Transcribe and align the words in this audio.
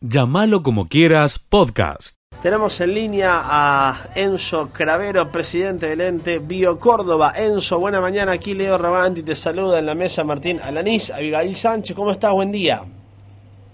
Llámalo 0.00 0.62
como 0.62 0.86
quieras, 0.86 1.40
podcast. 1.40 2.18
Tenemos 2.40 2.80
en 2.80 2.94
línea 2.94 3.32
a 3.42 4.10
Enzo 4.14 4.68
Cravero, 4.72 5.32
presidente 5.32 5.88
del 5.88 6.00
ente 6.02 6.38
Bio 6.38 6.78
Córdoba. 6.78 7.32
Enzo, 7.36 7.80
buena 7.80 8.00
mañana. 8.00 8.30
Aquí 8.30 8.54
Leo 8.54 8.78
Rabanti 8.78 9.24
te 9.24 9.34
saluda 9.34 9.80
en 9.80 9.86
la 9.86 9.96
mesa 9.96 10.22
Martín 10.22 10.60
Alanís, 10.62 11.10
Abigail 11.10 11.52
Sánchez. 11.56 11.96
¿Cómo 11.96 12.12
estás? 12.12 12.32
Buen 12.32 12.52
día. 12.52 12.84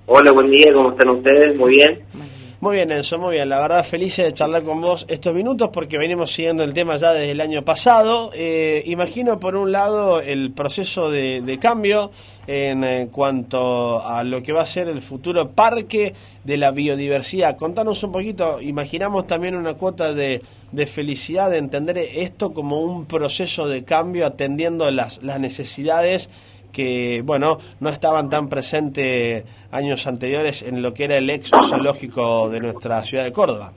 Hola, 0.06 0.32
buen 0.32 0.50
día. 0.50 0.72
¿Cómo 0.72 0.92
están 0.92 1.10
ustedes? 1.10 1.58
Muy 1.58 1.76
bien. 1.76 2.00
Muy 2.60 2.76
bien, 2.76 2.92
Enzo, 2.92 3.18
muy 3.18 3.32
bien. 3.32 3.48
La 3.48 3.58
verdad, 3.58 3.84
felices 3.84 4.26
de 4.26 4.32
charlar 4.32 4.62
con 4.62 4.80
vos 4.80 5.04
estos 5.08 5.34
minutos 5.34 5.71
porque 5.72 5.98
venimos 5.98 6.32
siguiendo 6.32 6.62
el 6.62 6.72
tema 6.72 6.96
ya 6.96 7.12
desde 7.12 7.32
el 7.32 7.40
año 7.40 7.64
pasado. 7.64 8.30
Eh, 8.32 8.82
imagino, 8.86 9.40
por 9.40 9.56
un 9.56 9.72
lado, 9.72 10.21
el 10.21 10.53
proceso 10.53 11.10
de, 11.10 11.58
cambio 11.60 12.12
en, 12.46 12.85
eh, 12.85 13.08
cuanto 13.10 14.06
a 14.06 14.22
lo 14.22 14.42
que 14.42 14.53
va 14.53 14.62
a 14.62 14.67
ser 14.67 14.88
el 14.88 15.03
futuro 15.03 15.50
parque 15.50 16.14
de 16.45 16.56
la 16.56 16.70
biodiversidad. 16.70 17.56
Contanos 17.56 18.02
un 18.04 18.12
poquito, 18.12 18.60
imaginamos 18.60 19.26
también 19.26 19.56
una 19.56 19.74
cuota 19.74 20.14
de, 20.14 20.40
de 20.70 20.86
felicidad 20.86 21.50
de 21.50 21.59
entender 21.59 21.98
esto 21.98 22.54
como 22.54 22.80
un 22.80 23.06
proceso 23.06 23.66
de 23.66 23.84
cambio 23.84 24.26
atendiendo 24.26 24.88
las, 24.90 25.23
las 25.23 25.40
necesidades 25.40 26.30
que, 26.74 27.23
bueno, 27.24 27.59
no 27.80 27.88
estaban 27.88 28.28
tan 28.28 28.51
presentes 28.51 29.45
años 29.70 30.06
anteriores 30.06 30.62
en 30.62 30.82
lo 30.82 30.92
que 30.92 31.05
era 31.05 31.16
el 31.16 31.30
ex 31.30 31.51
zoológico 31.51 32.51
de 32.51 32.60
nuestra 32.60 33.02
ciudad 33.02 33.24
de 33.24 33.32
Córdoba. 33.32 33.73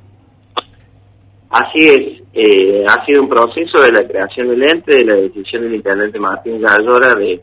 Así 1.50 1.88
es, 1.88 2.22
eh, 2.34 2.84
ha 2.86 3.06
sido 3.06 3.22
un 3.22 3.30
proceso 3.30 3.82
de 3.82 3.92
la 3.94 4.06
creación 4.06 4.50
del 4.50 4.68
ente, 4.68 4.98
de 4.98 5.06
la 5.06 5.16
decisión 5.16 5.64
del 5.64 5.76
intendente 5.76 6.20
Martín 6.20 6.60
Gallora 6.60 7.14
de 7.16 7.40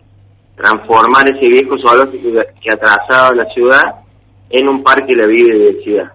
transformar 0.55 1.25
ese 1.29 1.49
viejo 1.49 1.77
zoológico 1.79 2.29
que 2.61 2.71
atrasaba 2.71 3.35
la 3.35 3.47
ciudad 3.47 3.83
en 4.51 4.69
un 4.69 4.83
parque 4.83 5.15
de 5.15 5.23
la 5.23 5.27
biodiversidad. 5.27 6.13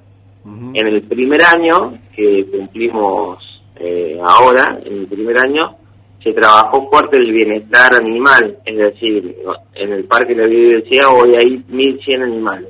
En 0.74 0.88
el 0.88 1.02
primer 1.04 1.42
año, 1.44 1.92
que 2.16 2.46
cumplimos 2.50 3.38
eh, 3.76 4.18
ahora, 4.24 4.80
en 4.86 5.00
el 5.00 5.08
primer 5.08 5.38
año, 5.40 5.76
se 6.24 6.34
trabajó 6.34 6.90
fuerte 6.90 7.18
el 7.18 7.32
bienestar 7.32 7.96
animal, 7.96 8.58
es 8.66 8.78
decir, 8.78 9.36
en 9.76 9.94
el 9.94 10.04
Parque 10.04 10.36
de 10.36 10.42
la 10.42 10.48
Biodiversidad 10.48 11.08
hoy 11.08 11.36
hay 11.36 11.64
1.100 11.70 12.24
animales, 12.24 12.70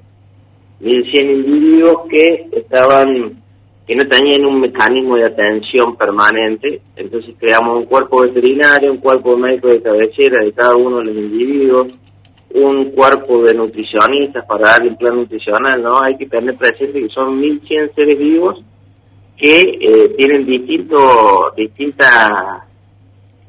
1.100 0.81 1.33
individuos 1.33 2.07
que 2.09 2.47
estaban, 2.51 3.41
que 3.87 3.95
no 3.95 4.07
tenían 4.07 4.45
un 4.45 4.61
mecanismo 4.61 5.15
de 5.15 5.25
atención 5.25 5.95
permanente, 5.95 6.81
entonces 6.95 7.33
creamos 7.39 7.79
un 7.79 7.85
cuerpo 7.85 8.21
veterinario, 8.21 8.91
un 8.91 8.99
cuerpo 8.99 9.35
médico 9.35 9.69
de 9.69 9.81
cabecera 9.81 10.45
de 10.45 10.53
cada 10.53 10.75
uno 10.75 10.99
de 10.99 11.05
los 11.05 11.15
individuos, 11.15 11.87
un 12.53 12.91
cuerpo 12.91 13.43
de 13.43 13.55
nutricionistas 13.55 14.45
para 14.45 14.69
darle 14.69 14.89
un 14.89 14.97
plan 14.97 15.15
nutricional, 15.15 15.81
¿no? 15.81 16.01
Hay 16.01 16.17
que 16.17 16.27
tener 16.27 16.55
presente 16.55 16.99
que 16.99 17.09
son 17.09 17.41
1.100 17.41 17.95
seres 17.95 18.17
vivos 18.17 18.63
que 19.37 19.61
eh, 19.61 20.09
tienen 20.17 20.45
distintos, 20.45 21.55
distintas 21.55 22.68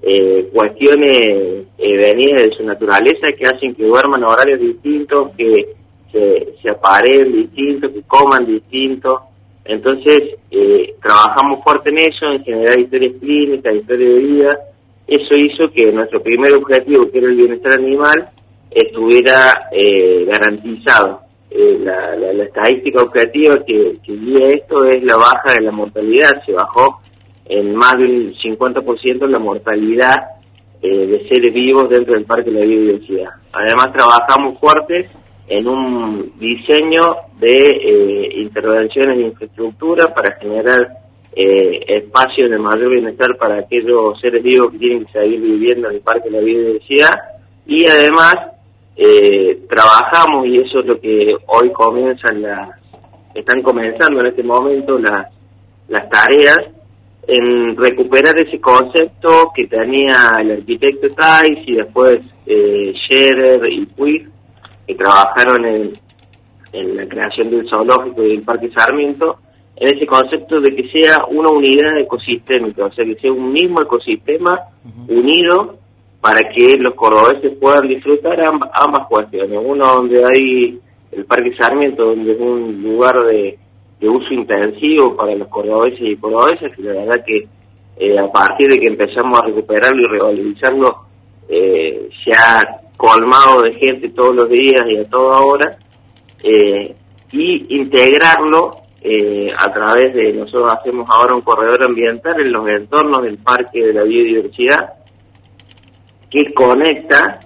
eh, 0.03 0.49
cuestiones 0.53 1.67
eh, 1.79 1.97
venidas 1.97 2.45
de 2.45 2.53
su 2.57 2.65
naturaleza 2.65 3.33
que 3.37 3.45
hacen 3.45 3.75
que 3.75 3.85
duerman 3.85 4.25
horarios 4.25 4.61
distintos, 4.61 5.31
que 5.37 5.75
se, 6.11 6.55
se 6.61 6.71
aparen 6.71 7.33
distintos, 7.33 7.93
que 7.93 8.03
coman 8.03 8.47
distintos. 8.47 9.21
Entonces, 9.65 10.21
eh, 10.51 10.95
trabajamos 11.03 11.63
fuerte 11.63 11.91
en 11.91 11.99
eso, 11.99 12.27
en 12.33 12.43
generar 12.43 12.79
historias 12.79 13.13
clínicas, 13.21 13.75
historias 13.75 14.15
de 14.15 14.21
vida. 14.21 14.59
Eso 15.07 15.35
hizo 15.35 15.69
que 15.71 15.93
nuestro 15.93 16.23
primer 16.23 16.55
objetivo, 16.55 17.11
que 17.11 17.19
era 17.19 17.29
el 17.29 17.37
bienestar 17.37 17.73
animal, 17.79 18.31
estuviera 18.71 19.69
eh, 19.73 20.25
garantizado. 20.25 21.21
Eh, 21.51 21.81
la, 21.83 22.15
la, 22.15 22.45
estadística 22.45 23.03
objetiva 23.03 23.57
que 23.67 23.99
guía 24.05 24.51
esto 24.51 24.85
es 24.85 25.03
la 25.05 25.17
baja 25.17 25.55
de 25.55 25.63
la 25.63 25.73
mortalidad. 25.73 26.43
Se 26.47 26.53
bajó 26.53 27.00
en 27.51 27.75
más 27.75 27.95
del 27.99 28.35
50% 28.37 29.27
la 29.27 29.39
mortalidad 29.39 30.17
eh, 30.81 31.07
de 31.07 31.29
seres 31.29 31.53
vivos 31.53 31.91
dentro 31.91 32.15
del 32.15 32.25
Parque 32.25 32.51
de 32.51 32.61
la 32.61 32.67
Biodiversidad. 32.67 33.31
Además 33.53 33.93
trabajamos 33.93 34.59
fuerte 34.59 35.09
en 35.49 35.67
un 35.67 36.33
diseño 36.39 37.01
de 37.39 37.49
eh, 37.49 38.41
intervenciones 38.41 39.19
en 39.19 39.27
infraestructura 39.27 40.15
para 40.15 40.37
generar 40.37 41.01
eh, 41.35 41.85
espacios 41.89 42.51
de 42.51 42.59
mayor 42.59 42.91
bienestar 42.91 43.37
para 43.37 43.59
aquellos 43.59 44.19
seres 44.21 44.43
vivos 44.43 44.71
que 44.71 44.79
tienen 44.79 45.05
que 45.05 45.13
seguir 45.13 45.41
viviendo 45.41 45.89
en 45.89 45.97
el 45.97 46.01
Parque 46.01 46.31
de 46.31 46.39
la 46.39 46.45
Biodiversidad 46.45 47.11
y 47.67 47.87
además 47.89 48.35
eh, 48.97 49.61
trabajamos 49.69 50.47
y 50.47 50.57
eso 50.57 50.81
es 50.81 50.87
lo 50.87 51.01
que 51.01 51.35
hoy 51.47 51.73
comienzan 51.73 52.43
las 52.43 52.71
están 53.35 53.63
comenzando 53.63 54.21
en 54.21 54.27
este 54.27 54.43
momento 54.43 54.99
las 54.99 55.29
las 55.89 56.09
tareas 56.09 56.59
en 57.33 57.77
recuperar 57.77 58.35
ese 58.43 58.61
concepto 58.61 59.53
que 59.55 59.69
tenía 59.69 60.33
el 60.41 60.51
arquitecto 60.51 61.11
Thais 61.11 61.61
y 61.65 61.77
después 61.77 62.19
eh, 62.45 62.93
Scherer 62.97 63.73
y 63.73 63.87
Puig, 63.87 64.29
que 64.85 64.95
trabajaron 64.97 65.65
en, 65.65 65.93
en 66.73 66.97
la 66.97 67.07
creación 67.07 67.51
del 67.51 67.69
zoológico 67.69 68.25
y 68.25 68.31
del 68.31 68.43
Parque 68.43 68.69
Sarmiento, 68.71 69.39
en 69.77 69.97
ese 69.97 70.07
concepto 70.07 70.61
de 70.61 70.75
que 70.75 70.89
sea 70.91 71.25
una 71.29 71.51
unidad 71.51 71.99
ecosistémica, 71.99 72.87
o 72.87 72.93
sea, 72.93 73.05
que 73.05 73.15
sea 73.15 73.33
un 73.33 73.53
mismo 73.53 73.81
ecosistema 73.81 74.59
unido 75.09 75.79
para 76.21 76.43
que 76.51 76.77
los 76.79 76.95
cordobeses 76.95 77.57
puedan 77.61 77.87
disfrutar 77.87 78.45
ambas, 78.45 78.71
ambas 78.75 79.07
cuestiones. 79.09 79.59
Uno 79.65 79.87
donde 79.87 80.25
hay 80.25 80.81
el 81.13 81.25
Parque 81.27 81.55
Sarmiento, 81.57 82.07
donde 82.07 82.33
es 82.33 82.41
un 82.41 82.83
lugar 82.83 83.25
de 83.25 83.57
de 84.01 84.09
uso 84.09 84.33
intensivo 84.33 85.15
para 85.15 85.35
los 85.35 85.49
cordobeses 85.49 86.01
y 86.01 86.17
cordobesas, 86.17 86.75
que 86.75 86.83
la 86.83 86.93
verdad 86.93 87.25
que 87.25 87.47
eh, 88.03 88.19
a 88.19 88.33
partir 88.33 88.71
de 88.71 88.81
que 88.81 88.87
empezamos 88.87 89.39
a 89.39 89.47
recuperarlo 89.47 90.03
y 90.03 90.07
revalorizarlo, 90.07 91.05
eh, 91.51 92.09
se 92.25 92.31
ha 92.33 92.81
colmado 92.97 93.61
de 93.61 93.75
gente 93.75 94.09
todos 94.09 94.35
los 94.35 94.49
días 94.49 94.83
y 94.89 94.97
a 94.97 95.05
toda 95.05 95.41
hora, 95.41 95.77
eh, 96.43 96.95
y 97.33 97.77
integrarlo 97.77 98.79
a 99.57 99.73
través 99.73 100.13
de, 100.15 100.33
nosotros 100.35 100.75
hacemos 100.75 101.09
ahora 101.11 101.35
un 101.35 101.41
corredor 101.41 101.85
ambiental 101.85 102.39
en 102.39 102.53
los 102.53 102.69
entornos 102.69 103.23
del 103.23 103.39
Parque 103.39 103.87
de 103.87 103.95
la 103.95 104.03
Biodiversidad, 104.03 104.93
que 106.31 106.53
conecta 106.53 107.41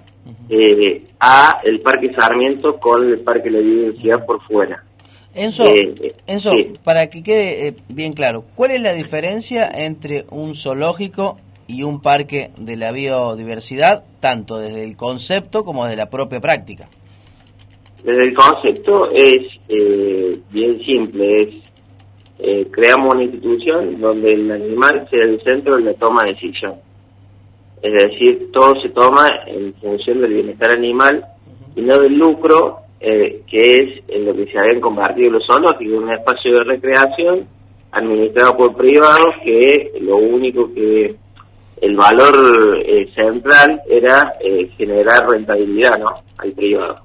a 1.19 1.59
el 1.63 1.79
Parque 1.79 2.13
Sarmiento 2.13 2.77
con 2.77 3.05
el 3.05 3.19
Parque 3.19 3.49
de 3.49 3.51
la 3.51 3.59
Biodiversidad 3.59 4.25
por 4.25 4.41
fuera. 4.43 4.83
Enzo, 5.35 5.65
eh, 5.67 6.15
Enzo 6.27 6.51
para 6.83 7.07
que 7.07 7.21
quede 7.21 7.67
eh, 7.67 7.75
bien 7.89 8.13
claro, 8.13 8.45
¿cuál 8.55 8.71
es 8.71 8.81
la 8.81 8.93
diferencia 8.93 9.69
entre 9.69 10.25
un 10.31 10.55
zoológico 10.55 11.37
y 11.67 11.83
un 11.83 12.01
parque 12.01 12.51
de 12.57 12.77
la 12.77 12.93
biodiversidad, 12.93 14.05
tanto 14.21 14.57
desde 14.59 14.85
el 14.85 14.95
concepto 14.95 15.65
como 15.65 15.83
desde 15.83 15.97
la 15.97 16.09
propia 16.09 16.39
práctica? 16.39 16.87
Desde 18.03 18.23
el 18.23 18.33
concepto 18.33 19.09
es 19.11 19.49
eh, 19.67 20.39
bien 20.51 20.79
simple, 20.85 21.41
es 21.43 22.67
creamos 22.71 23.15
una 23.15 23.23
institución 23.23 23.99
donde 23.99 24.33
el 24.33 24.51
animal 24.51 25.07
sea 25.09 25.23
el 25.23 25.41
centro 25.41 25.77
de 25.77 25.83
la 25.83 25.93
toma 25.95 26.23
de 26.23 26.33
decisión. 26.33 26.75
Es 27.81 27.93
decir, 28.03 28.51
todo 28.51 28.79
se 28.81 28.89
toma 28.89 29.27
en 29.47 29.73
función 29.75 30.21
del 30.21 30.33
bienestar 30.33 30.71
animal 30.71 31.25
y 31.75 31.81
no 31.81 31.97
del 31.97 32.13
lucro 32.13 32.84
eh, 33.07 33.43
que 33.45 33.61
es 33.61 34.03
en 34.07 34.25
lo 34.25 34.33
que 34.33 34.47
se 34.47 34.57
habían 34.57 34.81
convertido 34.81 35.33
los 35.33 35.45
zoológicos, 35.45 36.01
un 36.01 36.11
espacio 36.11 36.53
de 36.53 36.63
recreación 36.63 37.47
administrado 37.91 38.57
por 38.57 38.75
privados 38.75 39.35
que 39.43 39.91
lo 40.01 40.17
único 40.17 40.73
que 40.73 41.15
el 41.81 41.95
valor 41.95 42.81
eh, 42.83 43.07
central 43.13 43.79
era 43.87 44.33
eh, 44.39 44.71
generar 44.75 45.29
rentabilidad 45.29 45.99
¿no? 45.99 46.15
al 46.39 46.51
privado. 46.53 46.97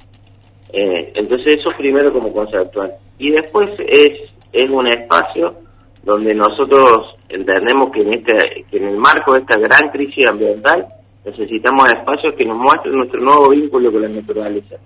entonces 0.73 1.59
eso 1.59 1.71
primero 1.77 2.11
como 2.15 2.33
conceptual. 2.33 2.95
Y 3.19 3.33
después 3.33 3.69
es, 3.87 4.13
es 4.55 4.71
un 4.71 4.87
espacio 4.87 5.55
donde 6.03 6.33
nosotros 6.35 7.15
entendemos 7.29 7.91
que 7.91 8.01
en, 8.01 8.15
este, 8.15 8.65
que 8.71 8.79
en 8.79 8.89
el 8.89 8.97
marco 8.97 9.35
de 9.35 9.41
esta 9.41 9.59
gran 9.59 9.91
crisis 9.91 10.27
ambiental 10.27 10.83
necesitamos 11.25 11.91
espacios 11.93 12.35
que 12.35 12.45
nos 12.45 12.57
muestren 12.57 12.95
nuestro 12.95 13.21
nuevo 13.21 13.51
vínculo 13.51 13.93
con 13.93 14.03
la 14.03 14.09
naturaleza, 14.09 14.77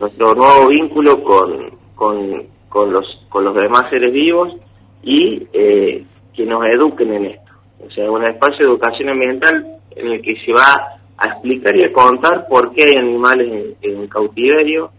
nuestro 0.00 0.34
nuevo 0.34 0.68
vínculo 0.68 1.22
con, 1.22 1.70
con, 1.94 2.44
con, 2.68 2.92
los, 2.92 3.26
con 3.28 3.44
los 3.44 3.54
demás 3.54 3.84
seres 3.90 4.12
vivos 4.12 4.54
y 5.02 5.46
eh, 5.52 6.04
que 6.34 6.46
nos 6.46 6.64
eduquen 6.66 7.12
en 7.12 7.26
esto. 7.26 7.52
O 7.86 7.90
sea, 7.90 8.10
un 8.10 8.24
espacio 8.24 8.64
de 8.64 8.72
educación 8.72 9.10
ambiental 9.10 9.66
en 9.94 10.08
el 10.08 10.22
que 10.22 10.34
se 10.44 10.52
va 10.52 10.98
a 11.18 11.28
explicar 11.28 11.76
y 11.76 11.84
a 11.84 11.92
contar 11.92 12.46
por 12.48 12.72
qué 12.72 12.84
hay 12.84 12.96
animales 12.96 13.76
en, 13.82 14.06
cautiverio, 14.08 14.90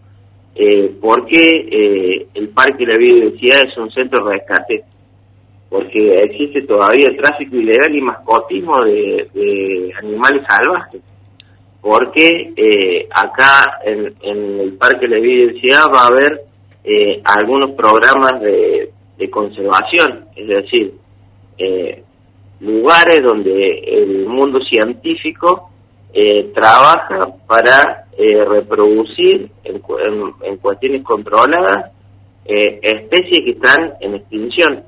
eh, 0.54 0.92
por 1.00 1.26
qué 1.26 1.68
eh, 1.70 2.28
el 2.34 2.48
Parque 2.48 2.84
de 2.84 2.92
la 2.92 2.98
Biodiversidad 2.98 3.62
es 3.66 3.76
un 3.78 3.90
centro 3.90 4.24
de 4.24 4.34
rescate 4.34 4.84
porque 5.68 6.08
existe 6.24 6.62
todavía 6.62 7.14
tráfico 7.16 7.56
ilegal 7.56 7.94
y 7.94 8.00
mascotismo 8.00 8.82
de, 8.84 9.92
animales 9.98 10.42
salvajes. 10.48 11.02
Porque 11.80 12.52
eh, 12.56 13.08
acá 13.10 13.78
en, 13.84 14.14
el 14.22 14.72
Parque 14.74 15.06
de 15.06 15.08
la 15.08 15.18
Evidencia 15.18 15.86
va 15.94 16.02
a 16.02 16.06
haber 16.06 16.40
eh, 16.84 17.20
algunos 17.24 17.72
programas 17.72 18.40
de, 18.40 18.92
conservación, 19.30 20.26
es 20.36 20.46
decir, 20.46 20.94
eh, 21.58 22.02
lugares 22.60 23.20
donde 23.22 23.80
el 23.80 24.26
mundo 24.26 24.60
científico 24.60 25.70
trabaja 26.54 27.28
para 27.46 28.06
reproducir 28.16 29.50
en, 29.64 30.56
cuestiones 30.58 31.02
controladas 31.02 31.92
especies 32.44 33.44
que 33.44 33.50
están 33.50 33.92
en 34.00 34.14
extinción. 34.14 34.84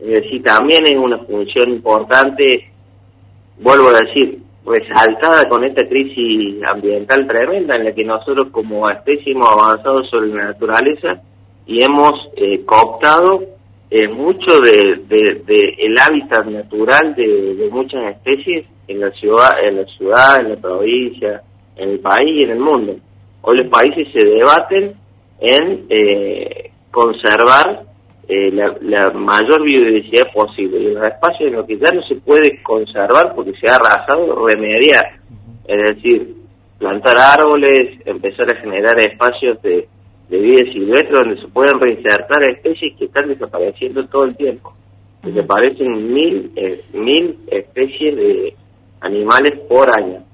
Es 0.00 0.22
decir, 0.22 0.42
también 0.42 0.84
es 0.86 0.96
una 0.96 1.18
función 1.18 1.70
importante, 1.70 2.70
vuelvo 3.58 3.88
a 3.88 3.98
decir, 4.04 4.40
resaltada 4.66 5.48
con 5.48 5.64
esta 5.64 5.86
crisis 5.88 6.62
ambiental 6.68 7.26
tremenda 7.26 7.76
en 7.76 7.84
la 7.84 7.92
que 7.92 8.04
nosotros 8.04 8.48
como 8.50 8.88
especie 8.90 9.32
hemos 9.32 9.48
avanzado 9.48 10.04
sobre 10.04 10.28
la 10.28 10.46
naturaleza 10.46 11.22
y 11.66 11.82
hemos 11.82 12.12
eh, 12.36 12.64
cooptado 12.64 13.44
eh, 13.88 14.08
mucho 14.08 14.58
de, 14.60 15.74
el 15.78 15.98
hábitat 15.98 16.46
natural 16.46 17.14
de, 17.14 17.68
muchas 17.70 18.16
especies 18.16 18.66
en 18.88 19.00
la 19.00 19.10
ciudad, 19.12 19.52
en 19.62 19.76
la 19.76 19.84
ciudad, 19.84 20.40
en 20.40 20.50
la 20.50 20.56
provincia, 20.56 21.42
en 21.76 21.90
el 21.90 22.00
país 22.00 22.40
y 22.40 22.42
en 22.42 22.50
el 22.50 22.58
mundo. 22.58 22.96
Hoy 23.42 23.58
los 23.58 23.68
países 23.68 24.08
se 24.12 24.26
debaten 24.26 24.94
en 25.38 25.86
eh, 25.88 26.70
conservar 26.90 27.84
eh, 28.28 28.50
la, 28.50 29.10
mayor 29.10 29.62
biodiversidad 29.62 30.32
posible. 30.32 30.78
Y 30.78 30.94
los 30.94 31.04
espacios 31.04 31.48
en 31.48 31.56
los 31.56 31.66
que 31.66 31.78
ya 31.78 31.92
no 31.92 32.02
se 32.02 32.16
puede 32.16 32.62
conservar 32.62 33.34
porque 33.34 33.52
se 33.60 33.70
ha 33.70 33.76
arrasado, 33.76 34.46
remediar. 34.46 35.20
Es 35.66 35.96
decir, 35.96 36.34
plantar 36.78 37.16
árboles, 37.18 38.00
empezar 38.04 38.46
a 38.52 38.60
generar 38.60 38.98
espacios 39.00 39.60
de, 39.62 39.88
vida 40.28 40.72
silvestre 40.72 41.12
donde 41.12 41.40
se 41.40 41.48
pueden 41.48 41.78
reinsertar 41.80 42.42
especies 42.44 42.96
que 42.98 43.04
están 43.04 43.28
desapareciendo 43.28 44.04
todo 44.08 44.24
el 44.24 44.36
tiempo. 44.36 44.74
Desaparecen 45.22 46.12
mil, 46.12 46.50
eh, 46.56 46.84
mil 46.92 47.38
especies 47.46 48.16
de 48.16 48.54
animales 49.00 49.58
por 49.68 49.88
año. 49.96 50.24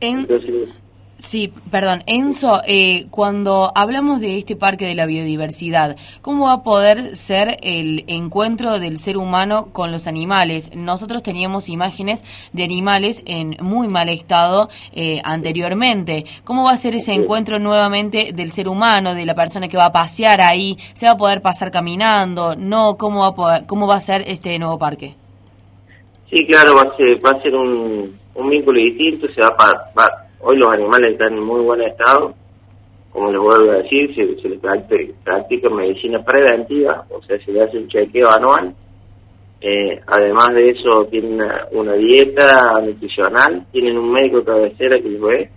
Entonces, 0.00 0.83
Sí, 1.16 1.52
perdón. 1.70 2.02
Enzo, 2.06 2.60
eh, 2.66 3.06
cuando 3.10 3.70
hablamos 3.76 4.20
de 4.20 4.36
este 4.36 4.56
parque 4.56 4.86
de 4.86 4.96
la 4.96 5.06
biodiversidad, 5.06 5.96
¿cómo 6.22 6.46
va 6.46 6.54
a 6.54 6.62
poder 6.64 7.14
ser 7.14 7.56
el 7.62 8.02
encuentro 8.08 8.80
del 8.80 8.98
ser 8.98 9.16
humano 9.16 9.68
con 9.72 9.92
los 9.92 10.08
animales? 10.08 10.72
Nosotros 10.74 11.22
teníamos 11.22 11.68
imágenes 11.68 12.24
de 12.52 12.64
animales 12.64 13.22
en 13.26 13.56
muy 13.60 13.86
mal 13.86 14.08
estado 14.08 14.68
eh, 14.92 15.20
anteriormente. 15.22 16.24
¿Cómo 16.42 16.64
va 16.64 16.72
a 16.72 16.76
ser 16.76 16.96
ese 16.96 17.12
encuentro 17.12 17.60
nuevamente 17.60 18.32
del 18.34 18.50
ser 18.50 18.66
humano, 18.66 19.14
de 19.14 19.24
la 19.24 19.36
persona 19.36 19.68
que 19.68 19.76
va 19.76 19.86
a 19.86 19.92
pasear 19.92 20.40
ahí? 20.40 20.76
¿Se 20.94 21.06
va 21.06 21.12
a 21.12 21.16
poder 21.16 21.42
pasar 21.42 21.70
caminando? 21.70 22.56
¿No? 22.56 22.96
¿Cómo 22.96 23.20
va 23.20 23.28
a, 23.28 23.34
poder, 23.34 23.66
cómo 23.66 23.86
va 23.86 23.96
a 23.96 24.00
ser 24.00 24.24
este 24.26 24.58
nuevo 24.58 24.80
parque? 24.80 25.14
Sí, 26.28 26.44
claro, 26.46 26.74
va 26.74 26.82
a 26.82 26.96
ser, 26.96 27.24
va 27.24 27.38
a 27.38 27.42
ser 27.42 27.54
un, 27.54 28.18
vínculo 28.50 28.80
distinto, 28.80 29.28
se 29.32 29.40
va, 29.40 29.54
va 29.96 30.24
Hoy 30.46 30.58
los 30.58 30.68
animales 30.68 31.12
están 31.12 31.32
en 31.32 31.42
muy 31.42 31.62
buen 31.62 31.80
estado, 31.80 32.34
como 33.10 33.30
les 33.30 33.40
vuelvo 33.40 33.70
a 33.70 33.76
decir, 33.76 34.14
se, 34.14 34.46
les 34.46 34.58
practica, 34.60 35.70
medicina 35.70 36.22
preventiva, 36.22 37.06
o 37.08 37.22
sea, 37.22 37.42
se 37.42 37.50
le 37.50 37.62
hace 37.62 37.78
un 37.78 37.88
chequeo 37.88 38.30
anual. 38.30 38.74
Eh, 39.62 40.02
además 40.06 40.50
de 40.50 40.68
eso, 40.68 41.06
tienen 41.10 41.40
una, 41.72 41.94
dieta 41.94 42.74
nutricional, 42.84 43.64
tienen 43.72 43.96
un 43.96 44.12
médico 44.12 44.40
de 44.40 44.44
cabecera 44.44 44.98
que 45.00 45.08
les 45.08 45.20
ve, 45.22 45.50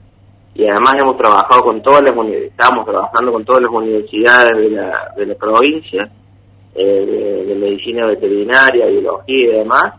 y 0.56 0.64
además 0.64 0.96
hemos 1.02 1.18
trabajado 1.18 1.64
con 1.64 1.82
todas 1.82 2.04
las 2.04 2.14
estamos 2.30 2.86
trabajando 2.86 3.34
con 3.34 3.44
todas 3.44 3.64
las 3.64 3.72
universidades 3.72 4.58
de 4.58 4.70
la, 4.70 5.14
de 5.18 5.26
la 5.26 5.36
provincia, 5.36 6.10
eh, 6.76 7.44
de, 7.46 7.56
medicina 7.56 8.06
veterinaria, 8.06 8.86
biología 8.86 9.50
y 9.50 9.58
demás, 9.58 9.96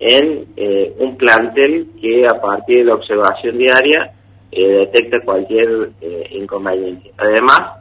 en 0.00 0.46
eh, 0.56 0.94
un 0.98 1.16
plantel 1.16 1.88
que 2.00 2.24
a 2.26 2.40
partir 2.40 2.78
de 2.78 2.84
la 2.84 2.94
observación 2.94 3.58
diaria 3.58 4.12
eh, 4.50 4.86
detecta 4.86 5.24
cualquier 5.24 5.90
eh, 6.00 6.28
inconveniente. 6.32 7.12
Además, 7.16 7.74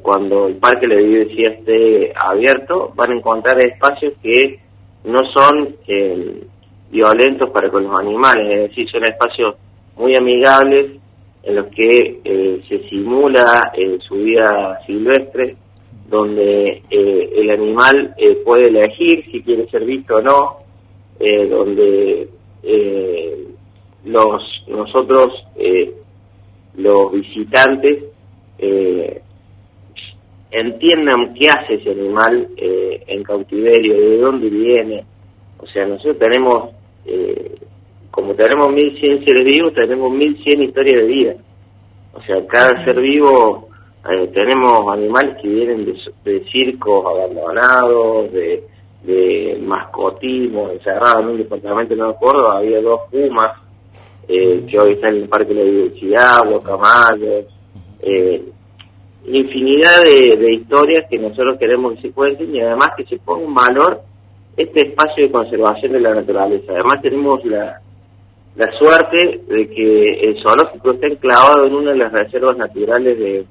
cuando 0.00 0.46
el 0.46 0.56
parque 0.56 0.88
de 0.88 0.96
biodiversidad 0.96 1.52
esté 1.52 2.14
abierto, 2.16 2.94
van 2.96 3.10
a 3.10 3.16
encontrar 3.16 3.62
espacios 3.62 4.14
que 4.22 4.58
no 5.04 5.18
son 5.34 5.76
violentos 6.90 7.50
para 7.50 7.68
con 7.68 7.84
los 7.84 8.00
animales, 8.00 8.54
es 8.54 8.70
decir, 8.70 8.88
son 8.88 9.04
espacios 9.04 9.56
muy 9.96 10.16
amigables 10.16 10.92
en 11.42 11.54
los 11.54 11.66
que 11.66 12.62
se 12.66 12.88
simula 12.88 13.70
su 14.08 14.14
vida 14.14 14.80
silvestre, 14.86 15.56
donde 16.08 16.80
el 16.88 17.50
animal 17.50 18.14
puede 18.46 18.68
elegir 18.68 19.26
si 19.30 19.42
quiere 19.42 19.68
ser 19.68 19.84
visto 19.84 20.16
o 20.16 20.22
no, 20.22 20.59
eh, 21.22 21.46
donde 21.48 22.28
eh, 22.62 23.46
los 24.06 24.42
nosotros 24.68 25.28
eh, 25.54 25.92
los 26.76 27.12
visitantes 27.12 28.04
entiendan 30.50 31.34
qué 31.34 31.50
hace 31.50 31.74
ese 31.74 31.90
animal 31.90 32.48
en 32.56 33.22
cautiverio, 33.22 33.96
de 34.00 34.18
dónde 34.18 34.48
viene. 34.48 35.04
O 35.58 35.66
sea, 35.66 35.86
nosotros 35.86 36.18
tenemos, 36.18 36.70
como 38.10 38.34
tenemos 38.34 38.70
1100 38.70 39.24
seres 39.24 39.44
vivos, 39.44 39.74
tenemos 39.74 40.10
1100 40.10 40.62
historias 40.62 41.02
de 41.02 41.06
vida. 41.06 41.34
O 42.14 42.22
sea, 42.22 42.46
cada 42.46 42.84
ser 42.84 43.00
vivo 43.00 43.68
tenemos 44.34 44.92
animales 44.92 45.36
que 45.40 45.48
vienen 45.48 45.84
de, 45.84 45.96
de 46.24 46.44
circos 46.50 47.04
abandonados, 47.06 48.32
de, 48.32 48.64
de 49.02 49.58
mascotismo 49.62 50.70
encerrado 50.70 51.20
en 51.20 51.28
un 51.28 51.38
departamento 51.38 51.94
de 51.94 52.00
Nueva 52.00 52.18
Córdoba, 52.18 52.58
había 52.58 52.80
dos 52.80 53.00
pumas 53.10 53.52
eh, 54.28 54.64
que 54.68 54.78
hoy 54.78 54.92
están 54.92 55.16
en 55.16 55.22
el 55.22 55.28
Parque 55.28 55.54
de 55.54 55.64
la 55.64 55.70
Diversidad, 55.70 56.40
eh, 58.02 58.42
infinidad 59.26 60.02
de, 60.02 60.52
historias 60.54 61.06
que 61.10 61.18
nosotros 61.18 61.58
queremos 61.58 61.94
que 61.94 62.02
se 62.02 62.12
cuenten 62.12 62.54
y 62.54 62.60
además 62.60 62.90
que 62.96 63.04
se 63.04 63.18
ponga 63.18 63.44
en 63.44 63.54
valor 63.54 64.00
este 64.56 64.88
espacio 64.88 65.24
de 65.24 65.32
conservación 65.32 65.92
de 65.92 66.00
la 66.00 66.14
naturaleza. 66.14 66.72
Además 66.72 67.02
tenemos 67.02 67.44
la, 67.44 67.80
la 68.56 68.72
suerte 68.78 69.40
de 69.48 69.68
que 69.68 70.20
el 70.20 70.42
zoológico 70.42 70.92
está 70.92 71.06
enclavado 71.06 71.66
en 71.66 71.74
una 71.74 71.90
de 71.92 71.98
las 71.98 72.12
reservas 72.12 72.56
naturales 72.56 73.18
de, 73.18 73.46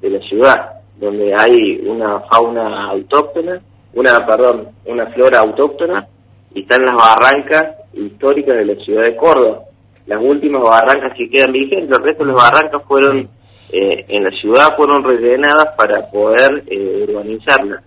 de 0.00 0.10
la 0.10 0.20
ciudad, 0.20 0.70
donde 0.98 1.34
hay 1.36 1.82
una 1.86 2.20
fauna 2.20 2.90
autóctona 2.90 3.60
una, 3.96 4.24
perdón, 4.24 4.68
una 4.84 5.06
flora 5.06 5.40
autóctona 5.40 6.06
y 6.54 6.60
están 6.60 6.84
las 6.84 6.94
barrancas 6.94 7.64
históricas 7.92 8.54
de 8.54 8.64
la 8.66 8.84
ciudad 8.84 9.02
de 9.02 9.16
Córdoba. 9.16 9.62
Las 10.06 10.22
últimas 10.22 10.62
barrancas 10.62 11.16
que 11.16 11.28
quedan 11.28 11.52
vigentes, 11.52 11.98
el 11.98 12.04
resto 12.04 12.24
de 12.24 12.32
las 12.32 12.42
barrancas 12.42 12.82
fueron 12.86 13.28
eh, 13.72 14.04
en 14.08 14.22
la 14.22 14.30
ciudad 14.30 14.76
fueron 14.76 15.02
rellenadas 15.02 15.74
para 15.76 16.08
poder 16.10 16.62
eh, 16.68 17.06
urbanizarlas. 17.08 17.82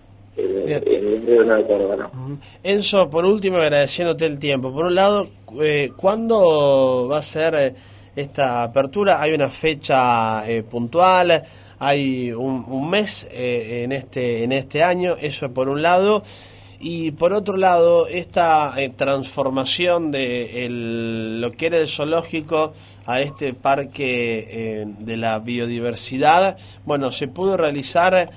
Enzo, 2.62 3.08
por 3.08 3.24
último, 3.24 3.56
agradeciéndote 3.56 4.26
el 4.26 4.38
tiempo. 4.38 4.72
Por 4.72 4.86
un 4.86 4.94
lado, 4.94 5.28
eh, 5.60 5.92
¿cuándo 5.96 7.08
va 7.10 7.18
a 7.18 7.22
ser 7.22 7.54
eh, 7.54 7.74
esta 8.14 8.62
apertura? 8.64 9.22
¿Hay 9.22 9.32
una 9.32 9.48
fecha 9.48 10.42
puntual? 10.70 11.42
Hay 11.80 12.30
un, 12.32 12.90
mes 12.90 13.26
eh, 13.32 13.82
en, 13.84 13.92
este, 13.92 14.44
en 14.44 14.52
este 14.52 14.84
año, 14.84 15.16
eso 15.20 15.52
por 15.52 15.68
un 15.68 15.82
lado. 15.82 16.22
Y 16.78 17.10
por 17.10 17.32
otro 17.32 17.56
lado, 17.56 18.06
esta 18.06 18.72
eh, 18.76 18.90
transformación 18.90 20.10
de 20.10 20.68
lo 20.70 21.52
que 21.52 21.66
era 21.66 21.78
el 21.78 21.88
zoológico 21.88 22.72
a 23.06 23.20
este 23.20 23.52
parque 23.54 24.46
eh, 24.48 24.86
de 24.98 25.16
la 25.16 25.38
biodiversidad, 25.40 26.58
bueno, 26.84 27.12
se 27.12 27.28
pudo 27.28 27.56
realizar 27.56 28.30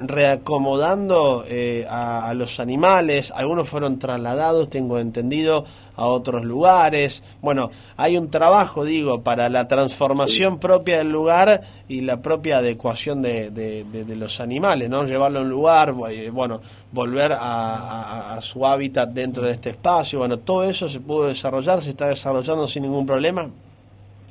reacomodando 0.00 1.44
a, 1.88 2.32
los 2.34 2.60
animales, 2.60 3.32
algunos 3.34 3.68
fueron 3.68 3.98
trasladados, 3.98 4.70
tengo 4.70 4.98
entendido, 4.98 5.64
a 5.96 6.06
otros 6.06 6.44
lugares. 6.44 7.22
Bueno, 7.40 7.70
hay 7.96 8.16
un 8.16 8.30
trabajo, 8.30 8.84
digo, 8.84 9.22
para 9.22 9.48
la 9.48 9.66
transformación 9.66 10.58
propia 10.58 10.98
del 10.98 11.10
lugar 11.10 11.62
y 11.88 12.02
la 12.02 12.20
propia 12.20 12.58
adecuación 12.58 13.22
de, 13.22 13.50
de, 13.50 14.16
los 14.16 14.40
animales, 14.40 14.88
¿no? 14.88 15.04
Llevarlo 15.04 15.40
a 15.40 15.42
un 15.42 15.50
lugar, 15.50 15.94
eh, 16.10 16.30
bueno, 16.30 16.60
volver 16.92 17.32
a, 17.34 18.38
su 18.40 18.66
hábitat 18.66 19.10
dentro 19.10 19.46
de 19.46 19.52
este 19.52 19.70
espacio, 19.70 20.18
bueno, 20.18 20.38
todo 20.38 20.64
eso 20.64 20.88
se 20.88 21.00
pudo 21.00 21.28
desarrollar, 21.28 21.80
se 21.80 21.90
está 21.90 22.08
desarrollando 22.08 22.66
sin 22.66 22.82
ningún 22.82 23.06
problema. 23.06 23.48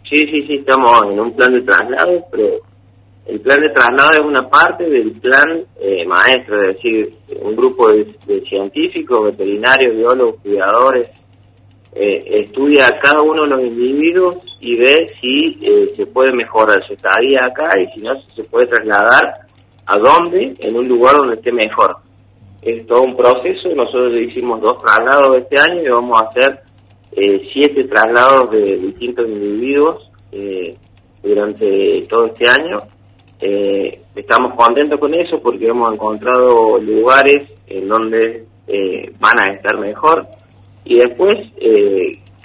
Sí, 0.08 0.22
sí, 0.28 0.46
sí, 0.46 0.56
estamos 0.56 1.02
en 1.12 1.20
un 1.20 1.34
plan 1.34 1.52
de 1.52 1.62
traslado, 1.62 2.24
pero 2.32 2.60
el 3.26 3.40
plan 3.42 3.62
de 3.62 3.70
traslado 3.70 4.12
es 4.14 4.20
una 4.20 4.48
parte 4.48 4.90
del 4.90 5.12
plan 5.14 5.64
eh, 5.80 6.06
maestro, 6.06 6.62
es 6.62 6.76
decir, 6.76 7.14
un 7.42 7.56
grupo 7.56 7.92
de 7.92 8.42
científicos, 8.48 9.26
veterinarios, 9.26 9.96
biólogos, 9.96 10.42
cuidadores, 10.42 11.10
eh, 11.98 12.44
estudia 12.44 12.88
a 12.88 13.00
cada 13.00 13.22
uno 13.22 13.44
de 13.44 13.48
los 13.48 13.64
individuos 13.64 14.36
y 14.60 14.76
ve 14.76 15.08
si 15.22 15.58
eh, 15.62 15.94
se 15.96 16.06
puede 16.06 16.34
mejorar 16.34 16.86
su 16.86 16.94
estadía 16.94 17.46
acá 17.46 17.70
y 17.80 17.88
si 17.94 18.04
no, 18.04 18.14
si 18.22 18.36
se 18.36 18.44
puede 18.50 18.68
trasladar 18.68 19.46
a 19.86 19.98
dónde, 19.98 20.56
en 20.60 20.76
un 20.76 20.90
lugar 20.90 21.16
donde 21.16 21.36
esté 21.36 21.54
mejor. 21.54 21.96
Es 22.62 22.86
todo 22.86 23.04
un 23.04 23.16
proceso, 23.16 23.70
nosotros 23.74 24.18
hicimos 24.18 24.60
dos 24.60 24.78
traslados 24.84 25.38
este 25.38 25.58
año 25.58 25.84
y 25.84 25.90
vamos 25.90 26.22
a 26.22 26.26
hacer 26.26 26.60
eh, 27.14 27.48
siete 27.54 27.86
traslados 27.86 28.50
de 28.50 28.76
distintos 28.76 29.26
individuos 29.28 30.12
eh, 30.34 30.72
durante 31.24 32.02
todo 32.10 32.26
este 32.26 32.46
año. 32.50 32.80
Eh, 33.40 34.02
estamos 34.16 34.54
contentos 34.56 35.00
con 35.00 35.14
eso 35.14 35.42
porque 35.42 35.68
hemos 35.68 35.94
encontrado 35.94 36.80
lugares 36.80 37.50
en 37.68 37.88
donde 37.88 38.46
van 39.20 39.40
a 39.40 39.54
estar 39.54 39.80
mejor 39.80 40.28
y 40.84 40.98
después 40.98 41.38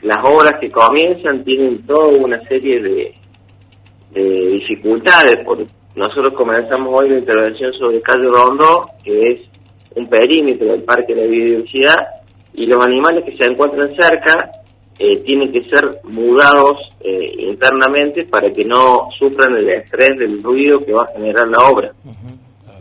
las 0.02 0.18
obras 0.22 0.54
que 0.60 0.70
comienzan 0.70 1.44
tienen 1.44 1.86
toda 1.86 2.08
una 2.08 2.40
serie 2.46 2.80
de, 2.82 3.14
de 4.12 4.22
dificultades. 4.22 5.36
Por, 5.44 5.66
nosotros 5.94 6.34
comenzamos 6.34 6.88
hoy 6.92 7.10
la 7.10 7.18
intervención 7.18 7.72
sobre 7.74 8.00
Calle 8.00 8.28
Rondó, 8.32 8.90
que 9.04 9.32
es 9.32 9.40
un 9.94 10.08
perímetro 10.08 10.68
del 10.68 10.82
Parque 10.82 11.14
de 11.14 11.22
la 11.22 11.26
Biodiversidad, 11.26 11.96
y 12.54 12.66
los 12.66 12.84
animales 12.84 13.24
que 13.24 13.36
se 13.36 13.50
encuentran 13.50 13.94
cerca 13.94 14.50
eh, 15.02 15.16
tienen 15.22 15.50
que 15.50 15.64
ser 15.64 16.00
mudados 16.04 16.76
eh, 17.00 17.32
internamente 17.38 18.26
para 18.26 18.52
que 18.52 18.66
no 18.66 19.08
sufran 19.18 19.56
el 19.56 19.66
estrés 19.70 20.18
del 20.18 20.42
ruido 20.42 20.84
que 20.84 20.92
va 20.92 21.04
a 21.04 21.12
generar 21.14 21.48
la 21.48 21.70
obra. 21.70 21.92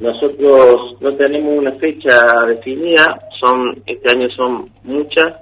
Nosotros 0.01 0.97
no 0.99 1.15
tenemos 1.15 1.57
una 1.57 1.71
fecha 1.73 2.45
definida, 2.45 3.05
son 3.39 3.81
este 3.85 4.17
año 4.17 4.27
son 4.35 4.69
muchas 4.83 5.33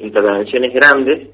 intervenciones 0.00 0.74
grandes. 0.74 1.28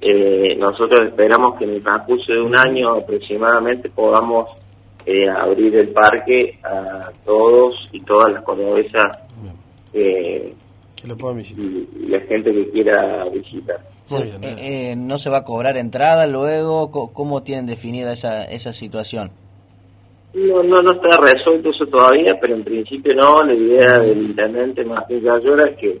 Eh, 0.00 0.54
nosotros 0.58 1.08
esperamos 1.08 1.58
que 1.58 1.64
en 1.64 1.70
el 1.70 1.82
transcurso 1.82 2.32
de 2.32 2.40
un 2.40 2.56
año 2.56 2.90
aproximadamente 2.90 3.90
podamos 3.90 4.48
eh, 5.06 5.28
abrir 5.28 5.76
el 5.76 5.88
parque 5.88 6.60
a 6.62 7.10
todos 7.24 7.74
y 7.90 7.98
todas 7.98 8.32
las 8.32 8.44
cordobesas 8.44 9.10
eh, 9.92 10.54
y, 11.56 12.08
la 12.08 12.20
gente 12.20 12.52
que 12.52 12.70
quiera 12.70 13.24
visitar. 13.28 13.93
Eh, 14.42 14.94
¿No 14.96 15.18
se 15.18 15.30
va 15.30 15.38
a 15.38 15.44
cobrar 15.44 15.76
entrada 15.76 16.26
luego? 16.26 16.90
¿Cómo 16.90 17.42
tienen 17.42 17.66
definida 17.66 18.12
esa, 18.12 18.44
esa 18.44 18.72
situación? 18.72 19.30
No, 20.34 20.62
no, 20.62 20.82
no 20.82 20.92
está 20.92 21.16
resuelto 21.20 21.70
eso 21.70 21.86
todavía, 21.86 22.38
pero 22.40 22.54
en 22.54 22.64
principio 22.64 23.14
no. 23.14 23.42
La 23.42 23.54
idea 23.54 23.98
del 24.00 24.22
intendente 24.22 24.84
Martín 24.84 25.22
Gallora 25.22 25.70
es 25.70 25.76
que 25.76 26.00